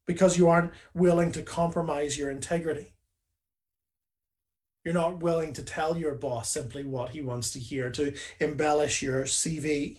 because 0.06 0.38
you 0.38 0.48
aren't 0.48 0.72
willing 0.94 1.32
to 1.32 1.42
compromise 1.42 2.16
your 2.16 2.30
integrity. 2.30 2.94
You're 4.84 4.94
not 4.94 5.20
willing 5.22 5.52
to 5.54 5.62
tell 5.62 5.96
your 5.96 6.14
boss 6.14 6.50
simply 6.50 6.84
what 6.84 7.10
he 7.10 7.20
wants 7.20 7.50
to 7.52 7.58
hear, 7.58 7.90
to 7.90 8.14
embellish 8.40 9.02
your 9.02 9.24
CV. 9.24 9.98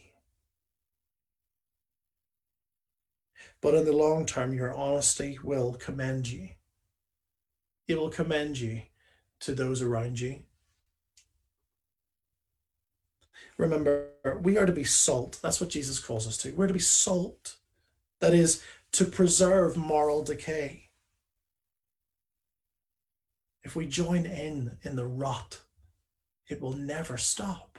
But 3.61 3.75
in 3.75 3.85
the 3.85 3.93
long 3.93 4.25
term, 4.25 4.53
your 4.53 4.73
honesty 4.73 5.37
will 5.43 5.73
commend 5.73 6.29
you. 6.29 6.49
It 7.87 7.99
will 7.99 8.09
commend 8.09 8.59
you 8.59 8.83
to 9.41 9.53
those 9.53 9.81
around 9.81 10.19
you. 10.19 10.43
Remember, 13.57 14.07
we 14.41 14.57
are 14.57 14.65
to 14.65 14.71
be 14.71 14.85
salt. 14.85 15.39
That's 15.41 15.59
what 15.59 15.69
Jesus 15.69 15.99
calls 15.99 16.25
us 16.27 16.37
to. 16.37 16.53
We're 16.53 16.67
to 16.67 16.73
be 16.73 16.79
salt. 16.79 17.57
That 18.21 18.33
is, 18.33 18.63
to 18.93 19.05
preserve 19.05 19.75
moral 19.75 20.23
decay 20.23 20.88
if 23.63 23.75
we 23.75 23.85
join 23.85 24.25
in 24.25 24.77
in 24.83 24.95
the 24.95 25.05
rot, 25.05 25.59
it 26.47 26.61
will 26.61 26.73
never 26.73 27.17
stop. 27.17 27.77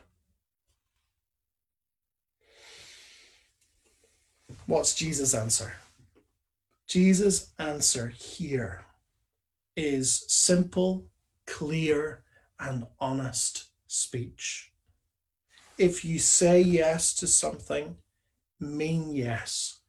What's 4.67 4.95
Jesus' 4.95 5.35
answer? 5.35 5.75
Jesus' 6.87 7.53
answer 7.59 8.09
here 8.09 8.85
is 9.77 10.25
simple, 10.29 11.07
clear, 11.47 12.25
and 12.59 12.87
honest 12.99 13.69
speech. 13.87 14.73
If 15.79 16.05
you 16.05 16.19
say 16.19 16.61
yes 16.61 17.15
to 17.15 17.27
something, 17.27 17.97
mean 18.59 19.13
yes 19.13 19.81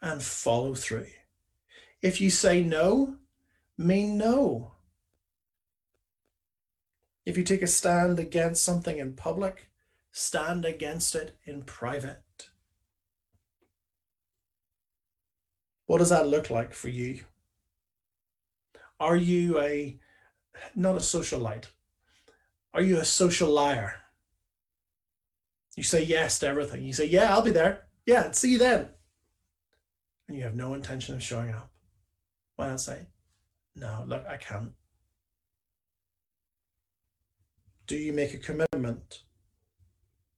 and 0.00 0.22
follow 0.22 0.74
through. 0.74 1.08
If 2.02 2.20
you 2.20 2.30
say 2.30 2.62
no, 2.62 3.16
mean 3.76 4.16
no 4.16 4.73
if 7.26 7.36
you 7.38 7.44
take 7.44 7.62
a 7.62 7.66
stand 7.66 8.18
against 8.18 8.64
something 8.64 8.98
in 8.98 9.14
public, 9.14 9.68
stand 10.12 10.64
against 10.64 11.14
it 11.14 11.36
in 11.44 11.62
private. 11.62 12.22
What 15.86 15.98
does 15.98 16.10
that 16.10 16.28
look 16.28 16.50
like 16.50 16.72
for 16.72 16.88
you? 16.88 17.20
Are 19.00 19.16
you 19.16 19.60
a 19.60 19.98
not 20.74 20.96
a 20.96 21.00
socialite? 21.00 21.66
Are 22.72 22.82
you 22.82 22.98
a 22.98 23.04
social 23.04 23.50
liar? 23.50 24.00
You 25.76 25.82
say 25.82 26.04
yes 26.04 26.38
to 26.38 26.46
everything. 26.46 26.84
You 26.84 26.92
say, 26.92 27.06
Yeah, 27.06 27.32
I'll 27.32 27.42
be 27.42 27.50
there. 27.50 27.84
Yeah, 28.06 28.30
see 28.30 28.52
you 28.52 28.58
then. 28.58 28.88
And 30.28 30.36
you 30.36 30.44
have 30.44 30.54
no 30.54 30.74
intention 30.74 31.14
of 31.14 31.22
showing 31.22 31.50
up. 31.50 31.70
Why 32.56 32.68
not 32.68 32.80
say, 32.80 33.06
No, 33.74 34.04
look, 34.06 34.24
I 34.28 34.36
can't. 34.36 34.72
Do 37.86 37.96
you 37.96 38.12
make 38.12 38.34
a 38.34 38.38
commitment? 38.38 39.22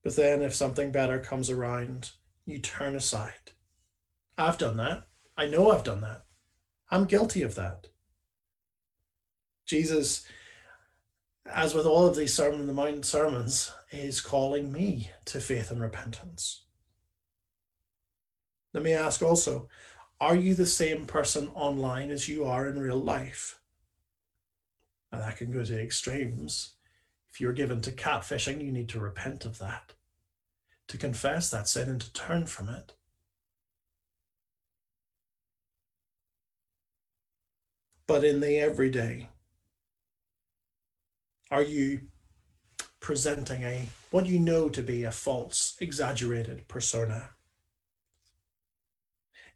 But 0.03 0.15
then 0.15 0.41
if 0.41 0.55
something 0.55 0.91
better 0.91 1.19
comes 1.19 1.49
around, 1.49 2.11
you 2.45 2.59
turn 2.59 2.95
aside. 2.95 3.51
I've 4.37 4.57
done 4.57 4.77
that. 4.77 5.03
I 5.37 5.47
know 5.47 5.71
I've 5.71 5.83
done 5.83 6.01
that. 6.01 6.23
I'm 6.89 7.05
guilty 7.05 7.41
of 7.41 7.55
that. 7.55 7.87
Jesus, 9.65 10.25
as 11.45 11.73
with 11.73 11.85
all 11.85 12.07
of 12.07 12.15
these 12.15 12.33
Sermon 12.33 12.61
on 12.61 12.67
the 12.67 12.73
Mount 12.73 13.05
sermons, 13.05 13.71
is 13.91 14.21
calling 14.21 14.71
me 14.71 15.11
to 15.25 15.41
faith 15.41 15.71
and 15.71 15.81
repentance. 15.81 16.63
Let 18.73 18.83
me 18.83 18.93
ask 18.93 19.21
also 19.21 19.67
are 20.19 20.35
you 20.35 20.55
the 20.55 20.65
same 20.65 21.05
person 21.05 21.49
online 21.49 22.09
as 22.09 22.27
you 22.27 22.45
are 22.45 22.67
in 22.67 22.79
real 22.79 22.99
life? 22.99 23.59
And 25.11 25.21
that 25.21 25.37
can 25.37 25.51
go 25.51 25.63
to 25.63 25.79
extremes 25.79 26.76
If 27.37 27.41
you're 27.41 27.53
given 27.53 27.81
to 27.81 27.91
catfishing, 27.91 28.65
you 28.65 28.71
need 28.71 28.89
to 28.89 28.99
repent 28.99 29.45
of 29.45 29.59
that, 29.59 29.93
to 30.87 30.97
confess 30.97 31.51
that 31.51 31.67
sin 31.67 31.87
and 31.87 32.01
to 32.01 32.11
turn 32.11 32.47
from 32.47 32.67
it. 32.67 32.93
But 38.07 38.23
in 38.23 38.39
the 38.39 38.57
everyday, 38.57 39.29
are 41.51 41.61
you 41.61 42.07
presenting 42.99 43.61
a 43.61 43.87
what 44.09 44.25
you 44.25 44.39
know 44.39 44.67
to 44.69 44.81
be 44.81 45.03
a 45.03 45.11
false, 45.11 45.77
exaggerated 45.79 46.67
persona? 46.67 47.29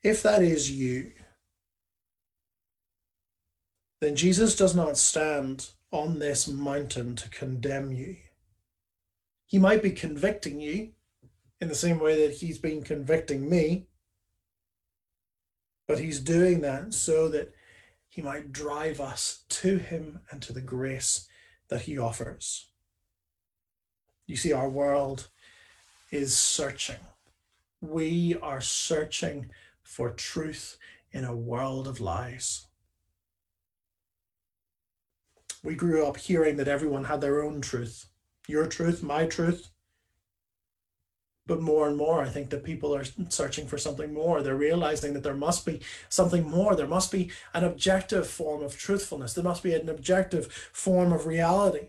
If 0.03 0.21
that 0.21 0.43
is 0.43 0.69
you, 0.69 1.13
then 4.01 4.15
Jesus 4.15 4.55
does 4.55 4.75
not 4.75 4.99
stand 4.99 5.71
on 5.91 6.19
this 6.19 6.47
mountain 6.47 7.15
to 7.17 7.29
condemn 7.29 7.91
you. 7.91 8.15
He 9.45 9.59
might 9.59 9.83
be 9.83 9.91
convicting 9.91 10.59
you 10.61 10.91
in 11.59 11.67
the 11.67 11.75
same 11.75 11.99
way 11.99 12.25
that 12.25 12.35
he's 12.35 12.57
been 12.57 12.83
convicting 12.83 13.49
me, 13.49 13.87
but 15.87 15.99
he's 15.99 16.21
doing 16.21 16.61
that 16.61 16.93
so 16.93 17.27
that 17.27 17.53
he 18.07 18.21
might 18.21 18.51
drive 18.51 18.99
us 18.99 19.43
to 19.49 19.77
him 19.77 20.21
and 20.31 20.41
to 20.41 20.53
the 20.53 20.61
grace 20.61 21.27
that 21.67 21.81
he 21.81 21.97
offers. 21.97 22.67
You 24.25 24.37
see, 24.37 24.53
our 24.53 24.69
world 24.69 25.27
is 26.11 26.37
searching. 26.37 26.99
We 27.81 28.35
are 28.41 28.61
searching 28.61 29.49
for 29.83 30.11
truth 30.11 30.77
in 31.11 31.25
a 31.25 31.35
world 31.35 31.87
of 31.87 31.99
lies. 31.99 32.67
We 35.63 35.75
grew 35.75 36.05
up 36.05 36.17
hearing 36.17 36.57
that 36.57 36.67
everyone 36.67 37.05
had 37.05 37.21
their 37.21 37.43
own 37.43 37.61
truth 37.61 38.07
your 38.47 38.67
truth, 38.67 39.01
my 39.01 39.25
truth. 39.25 39.69
But 41.47 41.61
more 41.61 41.87
and 41.87 41.97
more, 41.97 42.21
I 42.21 42.29
think 42.29 42.49
that 42.49 42.63
people 42.63 42.95
are 42.95 43.03
searching 43.29 43.67
for 43.67 43.77
something 43.77 44.13
more. 44.13 44.41
They're 44.41 44.55
realizing 44.55 45.13
that 45.13 45.23
there 45.23 45.33
must 45.33 45.65
be 45.65 45.81
something 46.07 46.49
more. 46.49 46.75
There 46.75 46.87
must 46.87 47.11
be 47.11 47.31
an 47.53 47.63
objective 47.63 48.27
form 48.27 48.61
of 48.63 48.77
truthfulness. 48.77 49.33
There 49.33 49.43
must 49.43 49.63
be 49.63 49.73
an 49.73 49.89
objective 49.89 50.51
form 50.71 51.11
of 51.11 51.25
reality 51.25 51.87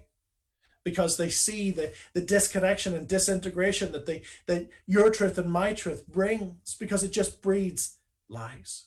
because 0.85 1.17
they 1.17 1.29
see 1.29 1.71
the, 1.71 1.93
the 2.13 2.23
disconnection 2.23 2.95
and 2.95 3.07
disintegration 3.07 3.93
that 3.93 4.07
they 4.07 4.23
that 4.47 4.69
your 4.87 5.11
truth 5.11 5.39
and 5.39 5.51
my 5.51 5.75
truth 5.75 6.09
brings 6.09 6.75
because 6.75 7.05
it 7.05 7.13
just 7.13 7.43
breeds 7.43 7.99
lies. 8.29 8.87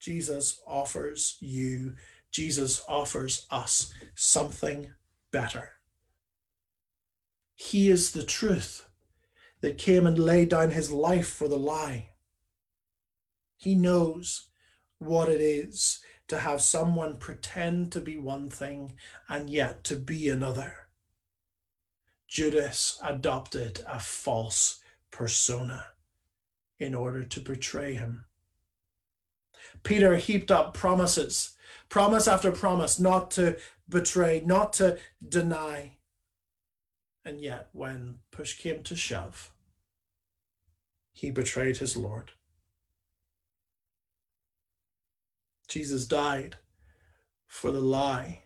Jesus 0.00 0.60
offers 0.66 1.36
you 1.40 1.94
Jesus 2.34 2.82
offers 2.88 3.46
us 3.48 3.94
something 4.16 4.90
better. 5.30 5.74
He 7.54 7.88
is 7.88 8.10
the 8.10 8.24
truth 8.24 8.88
that 9.60 9.78
came 9.78 10.04
and 10.04 10.18
laid 10.18 10.48
down 10.48 10.72
his 10.72 10.90
life 10.90 11.28
for 11.28 11.46
the 11.46 11.56
lie. 11.56 12.08
He 13.56 13.76
knows 13.76 14.48
what 14.98 15.28
it 15.28 15.40
is 15.40 16.00
to 16.26 16.38
have 16.38 16.60
someone 16.60 17.18
pretend 17.18 17.92
to 17.92 18.00
be 18.00 18.18
one 18.18 18.50
thing 18.50 18.96
and 19.28 19.48
yet 19.48 19.84
to 19.84 19.94
be 19.94 20.28
another. 20.28 20.88
Judas 22.26 22.98
adopted 23.04 23.84
a 23.86 24.00
false 24.00 24.80
persona 25.12 25.86
in 26.80 26.96
order 26.96 27.22
to 27.22 27.38
betray 27.38 27.94
him. 27.94 28.24
Peter 29.84 30.16
heaped 30.16 30.50
up 30.50 30.74
promises 30.74 31.53
promise 31.94 32.26
after 32.26 32.50
promise 32.50 32.98
not 32.98 33.30
to 33.30 33.56
betray, 33.88 34.42
not 34.44 34.72
to 34.72 34.98
deny. 35.28 35.92
And 37.24 37.40
yet, 37.40 37.68
when 37.70 38.16
push 38.32 38.58
came 38.58 38.82
to 38.82 38.96
shove, 38.96 39.52
he 41.12 41.30
betrayed 41.30 41.76
his 41.76 41.96
Lord. 41.96 42.32
Jesus 45.68 46.04
died 46.04 46.56
for 47.46 47.70
the 47.70 47.80
lie 47.80 48.42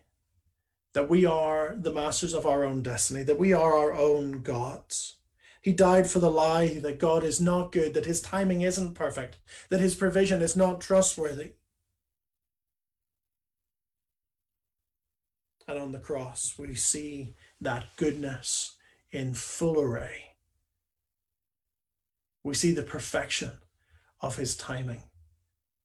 that 0.93 1.09
we 1.09 1.25
are 1.25 1.75
the 1.75 1.91
masters 1.91 2.35
of 2.35 2.45
our 2.45 2.63
own 2.63 2.83
destiny, 2.83 3.23
that 3.23 3.39
we 3.39 3.51
are 3.51 3.75
our 3.75 3.93
own 3.93 4.43
gods. 4.43 5.15
He 5.59 5.73
died 5.73 6.07
for 6.07 6.19
the 6.19 6.29
lie 6.29 6.77
that 6.81 6.99
God 6.99 7.23
is 7.23 7.41
not 7.41 7.71
good, 7.71 7.95
that 7.95 8.05
his 8.05 8.21
timing 8.21 8.61
isn't 8.61 8.93
perfect, 8.93 9.39
that 9.69 9.79
his 9.79 9.95
provision 9.95 10.43
is 10.43 10.55
not 10.55 10.81
trustworthy. 10.81 11.53
And 15.69 15.77
on 15.77 15.91
the 15.91 15.99
cross, 15.99 16.55
we 16.57 16.73
see 16.73 17.35
that 17.61 17.95
goodness 17.95 18.75
in 19.11 19.35
full 19.35 19.79
array. 19.79 20.33
We 22.43 22.55
see 22.55 22.71
the 22.71 22.81
perfection 22.81 23.51
of 24.19 24.35
his 24.35 24.57
timing, 24.57 25.03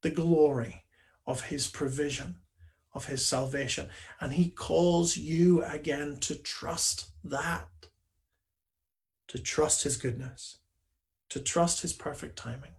the 0.00 0.08
glory 0.08 0.84
of 1.26 1.42
his 1.42 1.66
provision, 1.66 2.36
of 2.94 3.04
his 3.04 3.26
salvation. 3.26 3.90
And 4.22 4.32
he 4.32 4.48
calls 4.48 5.18
you 5.18 5.62
again 5.62 6.16
to 6.20 6.34
trust 6.34 7.10
that, 7.22 7.68
to 9.28 9.38
trust 9.38 9.82
his 9.82 9.98
goodness, 9.98 10.60
to 11.28 11.40
trust 11.40 11.82
his 11.82 11.92
perfect 11.92 12.36
timing, 12.38 12.76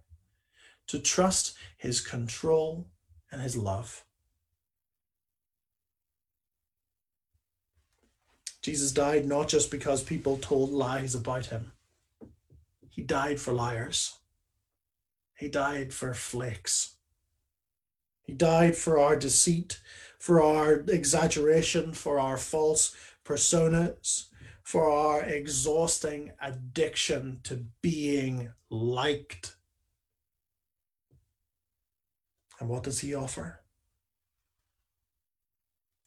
to 0.88 0.98
trust 0.98 1.54
his 1.76 2.00
control 2.00 2.88
and 3.30 3.40
his 3.40 3.56
love. 3.56 4.05
Jesus 8.66 8.90
died 8.90 9.26
not 9.26 9.46
just 9.46 9.70
because 9.70 10.02
people 10.02 10.38
told 10.38 10.72
lies 10.72 11.14
about 11.14 11.46
him, 11.46 11.70
he 12.88 13.00
died 13.00 13.38
for 13.38 13.52
liars. 13.52 14.18
He 15.38 15.46
died 15.46 15.94
for 15.94 16.12
flakes. 16.14 16.96
He 18.24 18.32
died 18.32 18.74
for 18.74 18.98
our 18.98 19.14
deceit, 19.14 19.80
for 20.18 20.42
our 20.42 20.82
exaggeration, 20.88 21.92
for 21.92 22.18
our 22.18 22.36
false 22.36 22.92
personas, 23.24 24.30
for 24.64 24.90
our 24.90 25.22
exhausting 25.22 26.32
addiction 26.42 27.38
to 27.44 27.66
being 27.82 28.50
liked. 28.68 29.54
And 32.58 32.68
what 32.68 32.82
does 32.82 32.98
he 32.98 33.14
offer? 33.14 33.60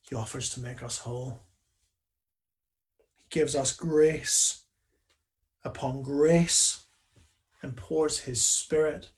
He 0.09 0.13
offers 0.13 0.49
to 0.55 0.59
make 0.59 0.83
us 0.83 0.97
whole 0.97 1.39
gives 3.29 3.55
us 3.55 3.75
grace 3.75 4.63
upon 5.63 6.01
grace 6.01 6.85
and 7.61 7.75
pours 7.75 8.19
his 8.19 8.41
spirit 8.41 9.09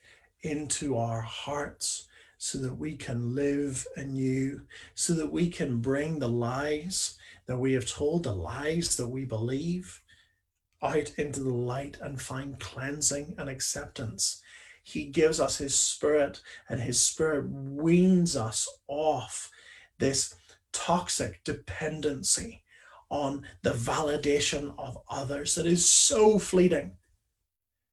into 0.41 0.97
our 0.97 1.21
hearts 1.21 2.07
so 2.37 2.57
that 2.57 2.73
we 2.73 2.95
can 2.95 3.35
live 3.35 3.85
anew, 3.95 4.61
so 4.95 5.13
that 5.13 5.31
we 5.31 5.47
can 5.47 5.77
bring 5.79 6.17
the 6.17 6.27
lies 6.27 7.17
that 7.45 7.57
we 7.57 7.73
have 7.73 7.85
told, 7.85 8.23
the 8.23 8.33
lies 8.33 8.95
that 8.97 9.07
we 9.07 9.25
believe, 9.25 10.01
out 10.81 11.13
into 11.17 11.41
the 11.43 11.53
light 11.53 11.97
and 12.01 12.19
find 12.19 12.59
cleansing 12.59 13.35
and 13.37 13.47
acceptance. 13.47 14.41
He 14.81 15.05
gives 15.05 15.39
us 15.39 15.59
his 15.59 15.75
spirit, 15.75 16.41
and 16.67 16.81
his 16.81 16.99
spirit 16.99 17.47
weans 17.47 18.35
us 18.35 18.67
off 18.87 19.51
this 19.99 20.33
toxic 20.71 21.43
dependency 21.43 22.63
on 23.11 23.43
the 23.61 23.71
validation 23.71 24.73
of 24.79 24.97
others 25.09 25.53
that 25.55 25.67
is 25.67 25.87
so 25.87 26.39
fleeting. 26.39 26.93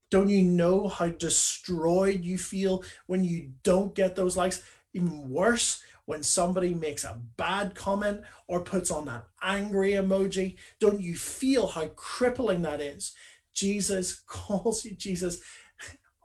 Don't 0.09 0.29
you 0.29 0.41
know 0.41 0.87
how 0.87 1.09
destroyed 1.09 2.23
you 2.23 2.37
feel 2.39 2.83
when 3.05 3.23
you 3.23 3.51
don't 3.61 3.93
get 3.93 4.15
those 4.15 4.35
likes? 4.35 4.63
Even 4.93 5.29
worse, 5.29 5.83
when 6.05 6.23
somebody 6.23 6.73
makes 6.73 7.03
a 7.03 7.21
bad 7.37 7.75
comment 7.75 8.21
or 8.47 8.61
puts 8.61 8.89
on 8.89 9.05
that 9.05 9.25
angry 9.43 9.91
emoji. 9.91 10.55
Don't 10.79 10.99
you 10.99 11.15
feel 11.15 11.67
how 11.67 11.85
crippling 11.89 12.63
that 12.63 12.81
is? 12.81 13.13
Jesus 13.53 14.15
calls 14.27 14.83
you, 14.83 14.95
Jesus 14.95 15.39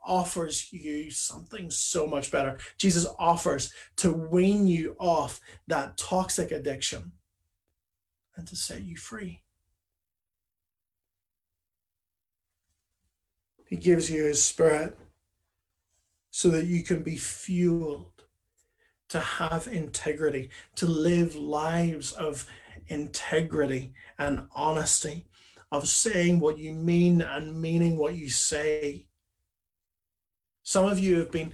offers 0.07 0.73
you 0.73 1.11
something 1.11 1.71
so 1.71 2.07
much 2.07 2.31
better. 2.31 2.59
Jesus 2.79 3.07
offers 3.19 3.73
to 3.97 4.13
wean 4.13 4.67
you 4.67 4.97
off 4.99 5.41
that 5.67 5.99
toxic 5.99 6.51
addiction 6.53 7.13
and 8.37 8.47
to 8.49 8.57
set 8.57 8.83
you 8.83 8.97
free. 8.97 9.43
He 13.67 13.77
gives 13.77 14.11
you 14.11 14.25
His 14.25 14.43
Spirit 14.43 14.99
so 16.31 16.49
that 16.51 16.67
you 16.67 16.83
can 16.83 17.03
be 17.03 17.17
fueled 17.17 18.25
to 19.09 19.21
have 19.21 19.69
integrity, 19.69 20.51
to 20.77 20.87
live 20.87 21.37
lives 21.37 22.13
of 22.13 22.47
integrity 22.89 23.93
and 24.19 24.47
honesty, 24.55 25.27
of 25.71 25.89
saying 25.89 26.41
what 26.41 26.59
you 26.59 26.73
mean 26.73 27.21
and 27.21 27.61
meaning 27.61 27.97
what 27.97 28.15
you 28.15 28.29
say. 28.29 29.07
Some 30.63 30.87
of 30.87 30.99
you 30.99 31.19
have 31.19 31.31
been, 31.31 31.53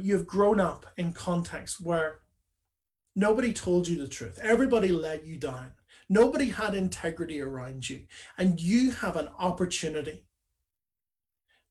you've 0.00 0.26
grown 0.26 0.60
up 0.60 0.86
in 0.96 1.12
contexts 1.12 1.80
where 1.80 2.21
Nobody 3.14 3.52
told 3.52 3.88
you 3.88 3.98
the 3.98 4.08
truth. 4.08 4.38
Everybody 4.42 4.88
let 4.88 5.26
you 5.26 5.36
down. 5.36 5.72
Nobody 6.08 6.48
had 6.48 6.74
integrity 6.74 7.40
around 7.40 7.88
you. 7.88 8.02
And 8.38 8.60
you 8.60 8.90
have 8.92 9.16
an 9.16 9.28
opportunity 9.38 10.24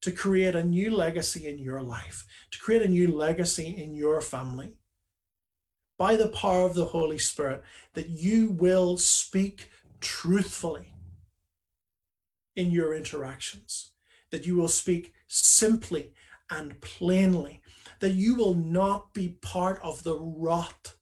to 0.02 0.12
create 0.12 0.56
a 0.56 0.64
new 0.64 0.92
legacy 0.92 1.48
in 1.48 1.60
your 1.60 1.82
life, 1.82 2.26
to 2.52 2.60
create 2.60 2.82
a 2.82 2.88
new 2.88 3.16
legacy 3.16 3.68
in 3.68 3.94
your 3.94 4.20
family 4.22 4.74
by 5.98 6.16
the 6.16 6.30
power 6.30 6.66
of 6.66 6.74
the 6.74 6.86
Holy 6.86 7.20
Spirit, 7.20 7.64
that 7.94 8.10
you 8.10 8.50
will 8.50 8.98
speak 8.98 9.70
truthfully 10.00 10.96
in 12.56 12.72
your 12.72 12.96
interactions, 12.96 13.92
that 14.32 14.46
you 14.46 14.56
will 14.56 14.68
speak 14.68 15.14
simply 15.28 16.12
and 16.50 16.82
plainly, 16.82 17.62
that 18.00 18.14
you 18.14 18.34
will 18.34 18.56
not 18.56 19.14
be 19.14 19.38
part 19.42 19.80
of 19.84 20.04
the 20.04 20.18
rot, 20.20 20.96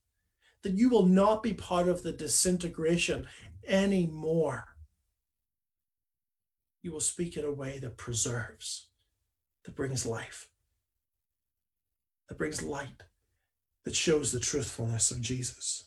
that 0.62 0.74
you 0.74 0.88
will 0.88 1.06
not 1.06 1.42
be 1.42 1.54
part 1.54 1.88
of 1.88 2.02
the 2.02 2.12
disintegration 2.12 3.26
anymore. 3.66 4.76
You 6.82 6.92
will 6.92 7.00
speak 7.00 7.36
in 7.36 7.44
a 7.44 7.52
way 7.52 7.78
that 7.78 7.96
preserves, 7.96 8.88
that 9.64 9.76
brings 9.76 10.06
life, 10.06 10.48
that 12.28 12.38
brings 12.38 12.62
light, 12.62 13.02
that 13.84 13.94
shows 13.94 14.32
the 14.32 14.40
truthfulness 14.40 15.10
of 15.10 15.20
Jesus. 15.20 15.84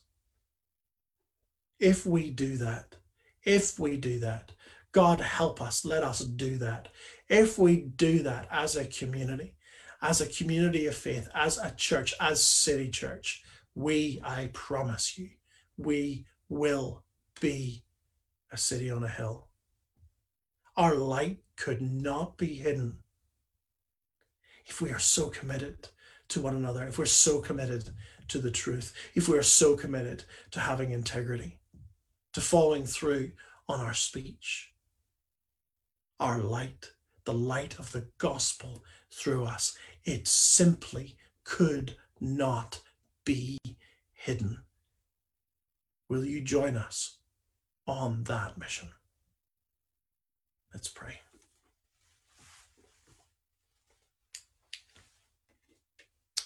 If 1.79 2.05
we 2.05 2.29
do 2.29 2.57
that, 2.57 2.95
if 3.43 3.79
we 3.79 3.97
do 3.97 4.19
that, 4.19 4.51
God 4.91 5.19
help 5.19 5.61
us, 5.61 5.83
let 5.83 6.03
us 6.03 6.19
do 6.19 6.57
that. 6.57 6.87
If 7.27 7.57
we 7.57 7.77
do 7.81 8.19
that 8.23 8.47
as 8.51 8.75
a 8.75 8.85
community, 8.85 9.55
as 10.01 10.21
a 10.21 10.27
community 10.27 10.85
of 10.85 10.95
faith, 10.95 11.27
as 11.33 11.57
a 11.57 11.71
church, 11.71 12.13
as 12.19 12.43
City 12.43 12.89
Church, 12.89 13.42
we, 13.75 14.21
I 14.23 14.49
promise 14.53 15.17
you, 15.17 15.29
we 15.77 16.25
will 16.49 17.03
be 17.39 17.83
a 18.51 18.57
city 18.57 18.91
on 18.91 19.03
a 19.03 19.09
hill. 19.09 19.47
Our 20.77 20.95
light 20.95 21.39
could 21.55 21.81
not 21.81 22.37
be 22.37 22.55
hidden 22.55 22.97
if 24.65 24.81
we 24.81 24.91
are 24.91 24.99
so 24.99 25.29
committed 25.29 25.89
to 26.29 26.41
one 26.41 26.55
another, 26.55 26.83
if 26.87 26.97
we're 26.97 27.05
so 27.05 27.39
committed 27.41 27.89
to 28.29 28.39
the 28.39 28.51
truth, 28.51 28.93
if 29.13 29.27
we're 29.27 29.43
so 29.43 29.75
committed 29.75 30.23
to 30.51 30.59
having 30.59 30.91
integrity, 30.91 31.59
to 32.33 32.41
following 32.41 32.85
through 32.85 33.31
on 33.67 33.79
our 33.79 33.93
speech. 33.93 34.73
Our 36.19 36.39
light, 36.39 36.91
the 37.25 37.33
light 37.33 37.77
of 37.79 37.91
the 37.91 38.07
gospel 38.17 38.83
through 39.11 39.45
us, 39.45 39.77
it 40.05 40.27
simply 40.27 41.17
could 41.43 41.95
not 42.19 42.79
be 43.25 43.57
hidden. 44.13 44.63
Will 46.09 46.25
you 46.25 46.41
join 46.41 46.75
us 46.75 47.17
on 47.87 48.23
that 48.25 48.57
mission? 48.57 48.89
Let's 50.73 50.87
pray. 50.87 51.19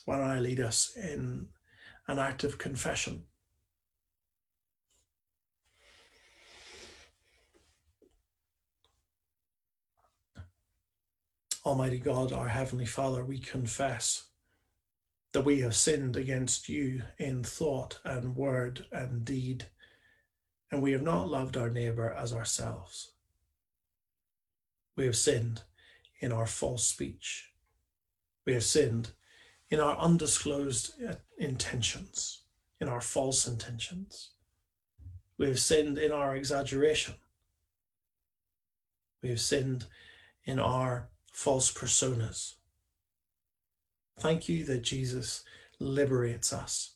Why 0.06 0.18
don't 0.18 0.30
I 0.30 0.40
lead 0.40 0.60
us 0.60 0.96
in 0.96 1.48
an 2.08 2.20
act 2.20 2.44
of 2.44 2.58
confession? 2.58 3.24
Almighty 11.66 12.00
God, 12.00 12.32
our 12.32 12.48
Heavenly 12.48 12.86
Father, 12.86 13.26
we 13.26 13.40
confess 13.40 14.28
that 15.38 15.46
we 15.46 15.60
have 15.60 15.76
sinned 15.76 16.16
against 16.18 16.68
you 16.68 17.04
in 17.20 17.44
thought 17.44 18.00
and 18.04 18.36
word 18.36 18.84
and 18.92 19.24
deed, 19.24 19.68
and 20.72 20.82
we 20.82 20.92
have 20.92 21.04
not 21.04 21.30
loved 21.30 21.56
our 21.56 21.70
neighbour 21.70 22.12
as 22.12 22.34
ourselves. 22.34 23.12
We 24.96 25.06
have 25.06 25.16
sinned 25.16 25.62
in 26.22 26.32
our 26.32 26.48
false 26.48 26.88
speech. 26.88 27.52
We 28.48 28.54
have 28.56 28.64
sinned 28.64 29.12
in 29.70 29.80
our 29.80 29.96
undisclosed 30.00 30.94
uh, 31.08 31.14
intentions, 31.38 32.42
in 32.82 32.90
our 32.90 33.00
false 33.00 33.48
intentions. 33.48 34.32
We 35.38 35.50
have 35.50 35.60
sinned 35.60 36.00
in 36.00 36.12
our 36.12 36.36
exaggeration. 36.36 37.14
We 39.22 39.30
have 39.30 39.42
sinned 39.42 39.86
in 40.46 40.58
our 40.58 41.10
false 41.32 41.72
personas. 41.72 42.57
Thank 44.20 44.50
you 44.50 44.66
that 44.66 44.82
Jesus 44.82 45.44
liberates 45.80 46.52
us 46.52 46.96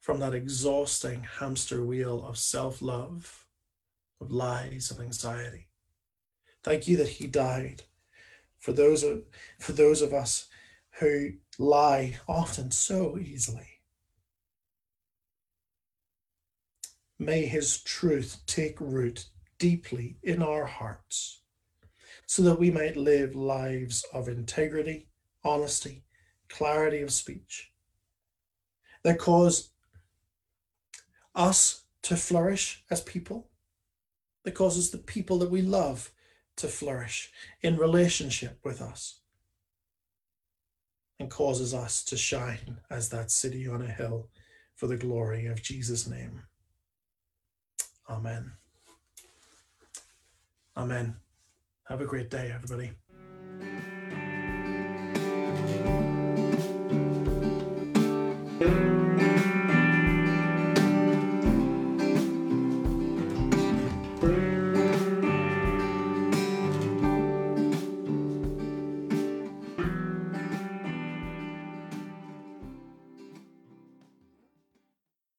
from 0.00 0.20
that 0.20 0.34
exhausting 0.34 1.26
hamster 1.38 1.82
wheel 1.84 2.24
of 2.26 2.36
self 2.36 2.82
love, 2.82 3.46
of 4.20 4.30
lies, 4.30 4.90
of 4.90 5.00
anxiety. 5.00 5.68
Thank 6.62 6.86
you 6.86 6.96
that 6.98 7.08
He 7.08 7.26
died 7.26 7.82
for 8.58 8.72
those 8.72 9.02
of, 9.02 9.22
for 9.58 9.72
those 9.72 10.02
of 10.02 10.12
us 10.12 10.48
who 11.00 11.30
lie 11.58 12.18
often 12.28 12.70
so 12.70 13.16
easily. 13.18 13.80
May 17.18 17.46
His 17.46 17.80
truth 17.80 18.42
take 18.46 18.80
root 18.80 19.26
deeply 19.58 20.18
in 20.22 20.42
our 20.42 20.66
hearts 20.66 21.40
so 22.26 22.42
that 22.42 22.58
we 22.58 22.70
might 22.70 22.96
live 22.96 23.34
lives 23.34 24.04
of 24.12 24.28
integrity, 24.28 25.06
honesty, 25.44 26.04
clarity 26.48 27.02
of 27.02 27.12
speech 27.12 27.72
that 29.02 29.18
cause 29.18 29.70
us 31.34 31.82
to 32.02 32.16
flourish 32.16 32.84
as 32.90 33.00
people, 33.00 33.48
that 34.44 34.54
causes 34.54 34.90
the 34.90 34.98
people 34.98 35.38
that 35.38 35.50
we 35.50 35.62
love 35.62 36.10
to 36.56 36.68
flourish 36.68 37.30
in 37.62 37.76
relationship 37.76 38.58
with 38.64 38.80
us, 38.80 39.20
and 41.18 41.30
causes 41.30 41.72
us 41.72 42.04
to 42.04 42.16
shine 42.16 42.78
as 42.90 43.08
that 43.08 43.30
city 43.30 43.68
on 43.68 43.82
a 43.82 43.90
hill 43.90 44.28
for 44.74 44.86
the 44.86 44.96
glory 44.96 45.46
of 45.46 45.62
Jesus' 45.62 46.08
name. 46.08 46.42
Amen. 48.08 48.52
Amen. 50.76 51.16
Have 51.84 52.00
a 52.00 52.06
great 52.06 52.30
day, 52.30 52.50
everybody. 52.54 52.92